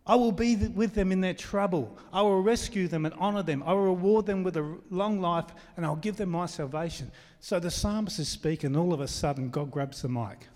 I 0.07 0.15
will 0.15 0.33
be 0.33 0.57
with 0.57 0.95
them 0.95 1.13
in 1.13 1.21
their 1.21 1.35
trouble. 1.35 1.99
I 2.13 2.23
will 2.23 2.41
rescue 2.41 2.89
them 2.89 3.05
and 3.05 3.15
honor 3.19 3.43
them. 3.43 3.63
I 3.67 3.73
will 3.73 3.87
reward 3.87 4.25
them 4.25 4.43
with 4.43 4.57
a 4.57 4.77
long 4.89 5.21
life 5.21 5.47
and 5.77 5.85
I'll 5.85 5.97
give 5.97 6.17
them 6.17 6.31
my 6.31 6.47
salvation. 6.47 7.11
So 7.41 7.59
the 7.59 7.71
psalmist 7.71 8.19
is 8.19 8.29
speaking, 8.29 8.69
and 8.69 8.77
all 8.77 8.93
of 8.93 9.01
a 9.01 9.09
sudden, 9.09 9.51
God 9.51 9.71
grabs 9.71 10.03
the 10.03 10.09
mic. 10.09 10.49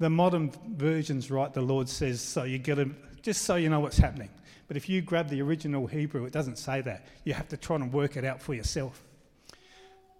The 0.00 0.10
modern 0.10 0.50
versions 0.66 1.30
write, 1.30 1.54
the 1.54 1.60
Lord 1.60 1.88
says, 1.88 2.20
so 2.20 2.42
you 2.42 2.58
get 2.58 2.76
them, 2.76 2.96
just 3.22 3.42
so 3.42 3.56
you 3.56 3.68
know 3.68 3.80
what's 3.80 3.98
happening. 3.98 4.30
But 4.66 4.76
if 4.76 4.88
you 4.88 5.02
grab 5.02 5.28
the 5.28 5.42
original 5.42 5.86
Hebrew, 5.86 6.24
it 6.24 6.32
doesn't 6.32 6.56
say 6.56 6.80
that. 6.80 7.06
You 7.24 7.34
have 7.34 7.48
to 7.48 7.56
try 7.56 7.76
and 7.76 7.92
work 7.92 8.16
it 8.16 8.24
out 8.24 8.40
for 8.40 8.54
yourself. 8.54 9.04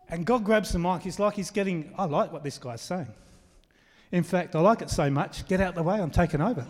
And 0.09 0.27
God 0.27 0.45
grabs 0.45 0.73
the 0.73 0.79
mic. 0.79 1.03
He's 1.03 1.19
like 1.19 1.35
he's 1.35 1.51
getting, 1.51 1.95
I 1.97 2.05
like 2.05 2.33
what 2.33 2.45
this 2.45 2.59
guy's 2.59 2.83
saying. 2.83 3.09
In 4.13 4.23
fact, 4.23 4.55
I 4.55 4.61
like 4.61 4.83
it 4.83 4.91
so 4.91 5.09
much, 5.09 5.47
get 5.47 5.61
out 5.61 5.75
the 5.75 5.83
way, 5.83 6.01
I'm 6.01 6.11
taking 6.11 6.41
over. 6.43 6.67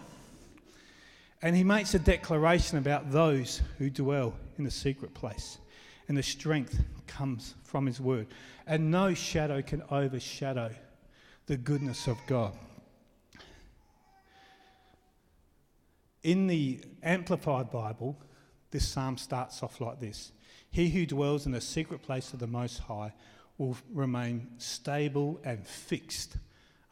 And 1.43 1.57
he 1.57 1.65
makes 1.65 1.95
a 1.95 1.99
declaration 1.99 2.79
about 2.79 3.11
those 3.11 3.63
who 3.79 3.89
dwell 3.91 4.35
in 4.59 4.65
the 4.65 4.71
secret 4.71 5.15
place. 5.15 5.59
And 6.07 6.17
the 6.17 6.23
strength 6.23 6.79
comes 7.07 7.55
from 7.65 7.87
his 7.87 7.99
word. 8.01 8.27
And 8.67 8.91
no 8.91 9.15
shadow 9.15 9.63
can 9.63 9.83
overshadow 9.91 10.71
the 11.47 11.57
goodness 11.57 12.07
of 12.07 12.19
God. 12.27 12.53
In 16.23 16.47
the 16.47 16.81
Amplified 17.03 17.71
Bible, 17.71 18.19
this 18.71 18.87
psalm 18.87 19.17
starts 19.17 19.63
off 19.63 19.81
like 19.81 20.01
this 20.01 20.33
He 20.71 20.91
who 20.91 21.07
dwells 21.07 21.47
in 21.47 21.53
the 21.53 21.61
secret 21.61 22.03
place 22.03 22.33
of 22.33 22.39
the 22.39 22.47
Most 22.47 22.79
High 22.81 23.13
will 23.59 23.77
remain 23.93 24.49
stable 24.59 25.41
and 25.45 25.67
fixed 25.67 26.37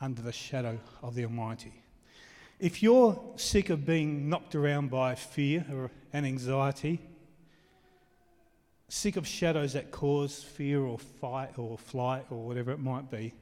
under 0.01 0.23
the 0.23 0.33
shadow 0.33 0.79
of 1.03 1.15
the 1.15 1.25
Almighty. 1.25 1.73
If 2.59 2.83
you're 2.83 3.21
sick 3.37 3.71
of 3.71 3.87
being 3.87 4.29
knocked 4.29 4.55
around 4.55 4.91
by 4.91 5.15
fear 5.15 5.91
and 6.13 6.27
anxiety, 6.27 7.01
sick 8.89 9.17
of 9.17 9.27
shadows 9.27 9.75
that 9.75 9.91
cause 9.91 10.43
fear 10.43 10.81
or 10.83 10.99
fight 10.99 11.59
or 11.59 11.79
flight 11.79 12.27
or 12.31 12.47
whatever 12.47 12.73
it 12.73 12.81
might 12.81 13.11
be, 13.11 13.35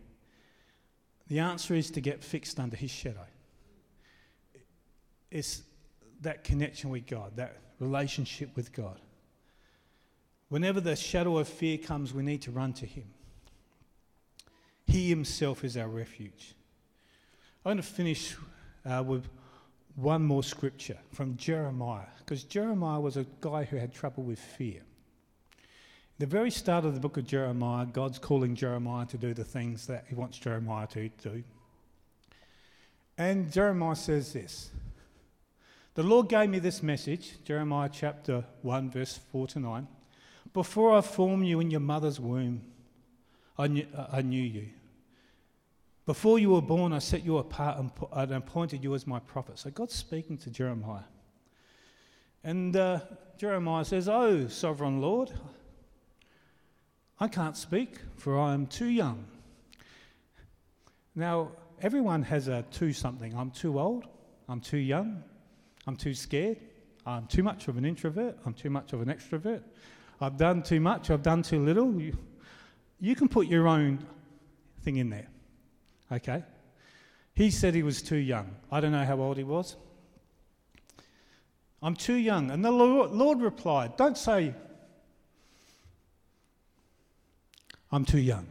the 1.28 1.38
answer 1.38 1.74
is 1.74 1.90
to 1.92 2.00
get 2.00 2.22
fixed 2.22 2.60
under 2.60 2.76
His 2.76 2.90
shadow. 2.90 3.26
It's 5.30 5.62
that 6.22 6.44
connection 6.44 6.90
with 6.90 7.06
God, 7.06 7.36
that 7.36 7.56
relationship 7.80 8.54
with 8.56 8.72
God. 8.72 8.98
Whenever 10.48 10.80
the 10.80 10.96
shadow 10.96 11.38
of 11.38 11.48
fear 11.48 11.76
comes, 11.76 12.14
we 12.14 12.22
need 12.22 12.42
to 12.42 12.50
run 12.50 12.72
to 12.74 12.86
Him. 12.86 13.04
He 14.86 15.08
Himself 15.08 15.64
is 15.64 15.76
our 15.76 15.88
refuge. 15.88 16.54
I'm 17.64 17.70
going 17.70 17.76
to 17.78 17.82
finish 17.82 18.36
uh, 18.84 19.02
with 19.04 19.26
one 19.96 20.22
more 20.22 20.42
scripture 20.42 20.98
from 21.12 21.36
Jeremiah, 21.36 22.06
because 22.18 22.44
Jeremiah 22.44 23.00
was 23.00 23.16
a 23.16 23.26
guy 23.40 23.64
who 23.64 23.76
had 23.76 23.92
trouble 23.92 24.22
with 24.22 24.38
fear. 24.38 24.82
The 26.18 26.26
very 26.26 26.50
start 26.50 26.84
of 26.84 26.94
the 26.94 27.00
book 27.00 27.16
of 27.16 27.26
Jeremiah, 27.26 27.86
God's 27.86 28.18
calling 28.18 28.54
Jeremiah 28.54 29.06
to 29.06 29.18
do 29.18 29.34
the 29.34 29.44
things 29.44 29.86
that 29.86 30.04
He 30.08 30.14
wants 30.14 30.38
Jeremiah 30.38 30.86
to 30.88 31.08
do. 31.08 31.42
And 33.18 33.50
Jeremiah 33.50 33.96
says 33.96 34.32
this 34.32 34.70
the 35.96 36.02
Lord 36.02 36.28
gave 36.28 36.50
me 36.50 36.58
this 36.58 36.82
message, 36.82 37.42
Jeremiah 37.42 37.88
chapter 37.90 38.44
1, 38.60 38.90
verse 38.90 39.18
4 39.32 39.46
to 39.48 39.60
9. 39.60 39.88
Before 40.52 40.94
I 40.94 41.00
formed 41.00 41.46
you 41.46 41.58
in 41.60 41.70
your 41.70 41.80
mother's 41.80 42.20
womb, 42.20 42.60
I 43.56 43.66
knew, 43.66 43.86
I 44.12 44.20
knew 44.20 44.42
you. 44.42 44.68
Before 46.04 46.38
you 46.38 46.50
were 46.50 46.60
born, 46.60 46.92
I 46.92 46.98
set 46.98 47.24
you 47.24 47.38
apart 47.38 47.78
and 48.12 48.32
appointed 48.32 48.84
you 48.84 48.94
as 48.94 49.06
my 49.06 49.20
prophet. 49.20 49.58
So 49.58 49.70
God's 49.70 49.94
speaking 49.94 50.36
to 50.38 50.50
Jeremiah. 50.50 51.04
And 52.44 52.76
uh, 52.76 53.00
Jeremiah 53.38 53.86
says, 53.86 54.06
Oh, 54.06 54.48
sovereign 54.48 55.00
Lord, 55.00 55.32
I 57.18 57.26
can't 57.28 57.56
speak, 57.56 57.96
for 58.18 58.38
I 58.38 58.52
am 58.52 58.66
too 58.66 58.88
young. 58.88 59.24
Now, 61.14 61.52
everyone 61.80 62.22
has 62.24 62.48
a 62.48 62.66
too 62.70 62.92
something. 62.92 63.34
I'm 63.34 63.50
too 63.50 63.80
old, 63.80 64.04
I'm 64.46 64.60
too 64.60 64.76
young, 64.76 65.24
I'm 65.86 65.96
too 65.96 66.14
scared. 66.14 66.58
I'm 67.06 67.26
too 67.26 67.42
much 67.42 67.68
of 67.68 67.76
an 67.76 67.84
introvert. 67.84 68.36
I'm 68.44 68.54
too 68.54 68.70
much 68.70 68.92
of 68.92 69.00
an 69.00 69.08
extrovert. 69.08 69.62
I've 70.20 70.36
done 70.36 70.62
too 70.62 70.80
much. 70.80 71.10
I've 71.10 71.22
done 71.22 71.42
too 71.42 71.60
little. 71.60 72.00
You, 72.00 72.16
you 73.00 73.14
can 73.14 73.28
put 73.28 73.46
your 73.46 73.68
own 73.68 74.04
thing 74.82 74.96
in 74.96 75.10
there. 75.10 75.28
Okay? 76.10 76.42
He 77.34 77.50
said 77.50 77.74
he 77.74 77.82
was 77.82 78.02
too 78.02 78.16
young. 78.16 78.56
I 78.72 78.80
don't 78.80 78.92
know 78.92 79.04
how 79.04 79.20
old 79.20 79.36
he 79.36 79.44
was. 79.44 79.76
I'm 81.82 81.94
too 81.94 82.14
young. 82.14 82.50
And 82.50 82.64
the 82.64 82.70
Lord, 82.70 83.10
Lord 83.10 83.40
replied, 83.40 83.96
Don't 83.96 84.16
say, 84.16 84.54
I'm 87.92 88.04
too 88.04 88.18
young. 88.18 88.46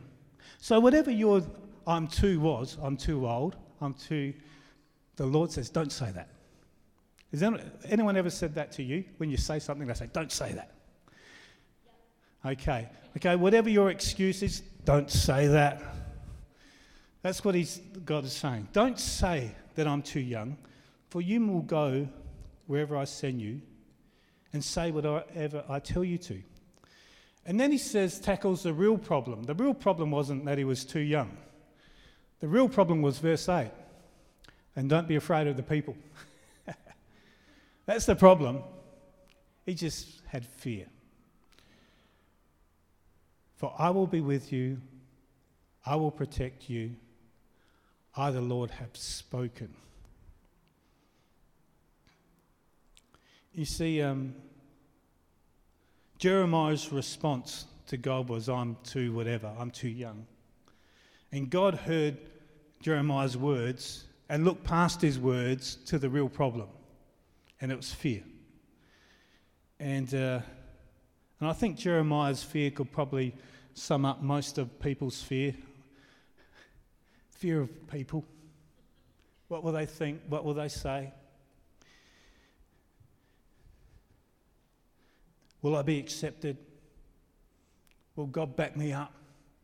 So, 0.60 0.80
whatever 0.80 1.12
your 1.12 1.42
I'm 1.88 2.08
too 2.08 2.40
was, 2.40 2.78
I'm 2.82 2.98
too 2.98 3.28
old, 3.28 3.58
I'm 3.82 3.94
too, 3.94 4.34
the 5.18 5.26
Lord 5.26 5.52
says, 5.52 5.70
Don't 5.70 5.92
say 5.92 6.12
that. 6.12 6.30
Has 7.36 7.44
anyone 7.90 8.16
ever 8.16 8.30
said 8.30 8.56
that 8.56 8.72
to 8.74 8.84
you? 8.84 9.04
When 9.18 9.30
you 9.30 9.36
say 9.36 9.60
something, 9.60 9.86
they 9.86 9.94
say, 9.94 10.10
don't 10.14 10.32
say 10.32 10.54
that. 10.54 10.72
Okay. 12.46 12.88
Okay, 13.18 13.36
whatever 13.36 13.70
your 13.70 13.90
excuse 13.90 14.42
is, 14.42 14.62
don't 14.86 15.12
say 15.12 15.48
that. 15.48 15.82
That's 17.24 17.44
what 17.44 17.54
he's, 17.54 17.82
God 18.06 18.24
is 18.24 18.32
saying. 18.32 18.70
Don't 18.72 18.98
say 18.98 19.52
that 19.76 19.86
I'm 19.86 20.02
too 20.02 20.22
young, 20.22 20.56
for 21.10 21.22
you 21.22 21.46
will 21.46 21.62
go 21.62 22.08
wherever 22.68 22.96
I 22.96 23.04
send 23.04 23.42
you 23.42 23.62
and 24.54 24.64
say 24.64 24.92
whatever 24.92 25.66
I 25.68 25.80
tell 25.80 26.06
you 26.06 26.18
to. 26.20 26.42
And 27.46 27.60
then 27.60 27.70
he 27.70 27.78
says, 27.78 28.18
tackles 28.18 28.64
the 28.64 28.74
real 28.74 28.98
problem. 28.98 29.44
The 29.44 29.56
real 29.56 29.74
problem 29.74 30.10
wasn't 30.10 30.46
that 30.46 30.58
he 30.58 30.64
was 30.64 30.86
too 30.86 31.02
young, 31.02 31.36
the 32.40 32.48
real 32.48 32.70
problem 32.70 33.02
was 33.02 33.18
verse 33.18 33.50
8 33.50 33.72
and 34.76 34.90
don't 34.90 35.08
be 35.08 35.16
afraid 35.16 35.48
of 35.48 35.58
the 35.58 35.64
people. 35.64 35.96
That's 37.86 38.06
the 38.06 38.16
problem. 38.16 38.64
He 39.66 39.74
just 39.74 40.22
had 40.28 40.46
fear. 40.46 40.86
For 43.56 43.74
I 43.78 43.90
will 43.90 44.08
be 44.08 44.22
with 44.22 44.52
you, 44.52 44.82
I 45.86 45.96
will 45.96 46.12
protect 46.12 46.70
you. 46.70 46.96
I, 48.18 48.32
the 48.32 48.42
Lord, 48.42 48.72
have 48.72 48.96
spoken. 48.96 49.74
You 53.54 53.66
see, 53.66 54.02
um, 54.02 54.36
Jeremiah's 56.18 56.92
response 56.92 57.66
to 57.88 57.98
God 57.98 58.30
was, 58.30 58.50
I'm 58.50 58.78
too 58.84 59.14
whatever, 59.14 59.52
I'm 59.60 59.72
too 59.72 59.90
young. 59.90 60.26
And 61.32 61.50
God 61.50 61.76
heard 61.76 62.18
Jeremiah's 62.82 63.38
words 63.38 64.06
and 64.30 64.46
looked 64.46 64.64
past 64.64 65.02
his 65.02 65.20
words 65.20 65.76
to 65.88 66.00
the 66.00 66.10
real 66.10 66.30
problem 66.30 66.68
and 67.62 67.72
it 67.72 67.76
was 67.76 67.94
fear. 67.94 68.24
And, 69.80 70.14
uh, 70.14 70.40
and 71.40 71.50
I 71.50 71.54
think 71.54 71.78
Jeremiah's 71.78 72.44
fear 72.44 72.72
could 72.72 72.92
probably 72.92 73.36
sum 73.74 74.06
up 74.06 74.22
most 74.22 74.58
of 74.58 74.80
people's 74.80 75.22
fear 75.22 75.54
fear 77.36 77.62
of 77.62 77.88
people. 77.90 78.26
What 79.50 79.64
will 79.64 79.74
they 79.74 79.86
think? 79.86 80.22
What 80.30 80.44
will 80.44 80.54
they 80.54 80.70
say? 80.70 81.14
Will 85.62 85.76
I 85.76 85.82
be 85.82 86.00
accepted? 86.00 86.58
Will 88.16 88.28
God 88.28 88.56
back 88.56 88.76
me 88.78 88.94
up 88.94 89.14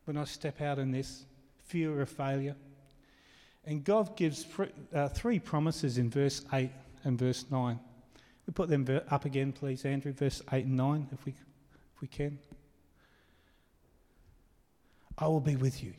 when 0.04 0.16
I 0.16 0.24
step 0.24 0.60
out 0.60 0.78
in 0.78 0.92
this 0.92 1.24
fear 1.64 2.00
of 2.00 2.08
failure? 2.08 2.56
And 3.64 3.82
God 3.82 4.16
gives 4.16 4.46
uh, 4.94 5.08
three 5.08 5.38
promises 5.38 5.98
in 5.98 6.10
verse 6.10 6.44
8 6.52 6.70
and 7.04 7.18
verse 7.18 7.44
9. 7.50 7.78
We 8.46 8.52
put 8.52 8.68
them 8.68 8.86
up 9.08 9.24
again, 9.24 9.52
please, 9.52 9.84
Andrew, 9.84 10.12
verse 10.12 10.42
8 10.52 10.64
and 10.64 10.76
9, 10.76 11.08
if 11.12 11.24
we, 11.24 11.32
if 11.32 12.00
we 12.00 12.08
can. 12.08 12.38
I 15.16 15.26
will 15.26 15.40
be 15.40 15.56
with 15.56 15.82
you. 15.82 15.92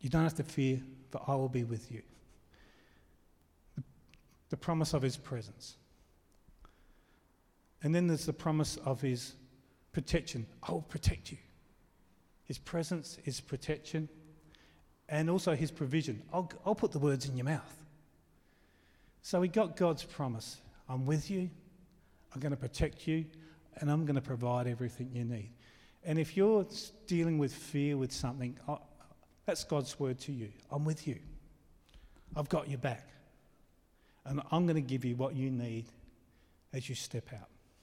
You 0.00 0.10
don't 0.10 0.22
have 0.22 0.34
to 0.36 0.42
fear, 0.42 0.80
for 1.10 1.22
I 1.26 1.34
will 1.34 1.48
be 1.48 1.64
with 1.64 1.90
you. 1.90 2.02
The, 3.76 3.82
the 4.50 4.56
promise 4.56 4.94
of 4.94 5.02
his 5.02 5.16
presence. 5.16 5.76
And 7.82 7.94
then 7.94 8.06
there's 8.06 8.26
the 8.26 8.32
promise 8.32 8.76
of 8.84 9.00
his 9.00 9.34
protection. 9.92 10.46
I 10.62 10.72
will 10.72 10.82
protect 10.82 11.30
you. 11.30 11.38
His 12.44 12.58
presence, 12.58 13.18
his 13.22 13.40
protection, 13.40 14.08
and 15.08 15.30
also 15.30 15.54
his 15.54 15.70
provision. 15.70 16.22
I'll, 16.32 16.50
I'll 16.64 16.74
put 16.74 16.92
the 16.92 16.98
words 16.98 17.28
in 17.28 17.36
your 17.36 17.44
mouth. 17.44 17.77
So 19.28 19.40
we 19.40 19.48
got 19.48 19.76
God's 19.76 20.04
promise 20.04 20.56
I'm 20.88 21.04
with 21.04 21.30
you, 21.30 21.50
I'm 22.32 22.40
going 22.40 22.52
to 22.52 22.56
protect 22.56 23.06
you, 23.06 23.26
and 23.76 23.90
I'm 23.90 24.06
going 24.06 24.14
to 24.14 24.22
provide 24.22 24.66
everything 24.66 25.10
you 25.12 25.22
need. 25.22 25.50
And 26.02 26.18
if 26.18 26.34
you're 26.34 26.66
dealing 27.06 27.36
with 27.36 27.52
fear 27.52 27.98
with 27.98 28.10
something, 28.10 28.58
that's 29.44 29.64
God's 29.64 30.00
word 30.00 30.18
to 30.20 30.32
you. 30.32 30.48
I'm 30.70 30.86
with 30.86 31.06
you. 31.06 31.18
I've 32.36 32.48
got 32.48 32.70
your 32.70 32.78
back. 32.78 33.06
And 34.24 34.40
I'm 34.50 34.64
going 34.64 34.76
to 34.76 34.80
give 34.80 35.04
you 35.04 35.14
what 35.14 35.34
you 35.34 35.50
need 35.50 35.84
as 36.72 36.88
you 36.88 36.94
step 36.94 37.28
out. 37.34 37.50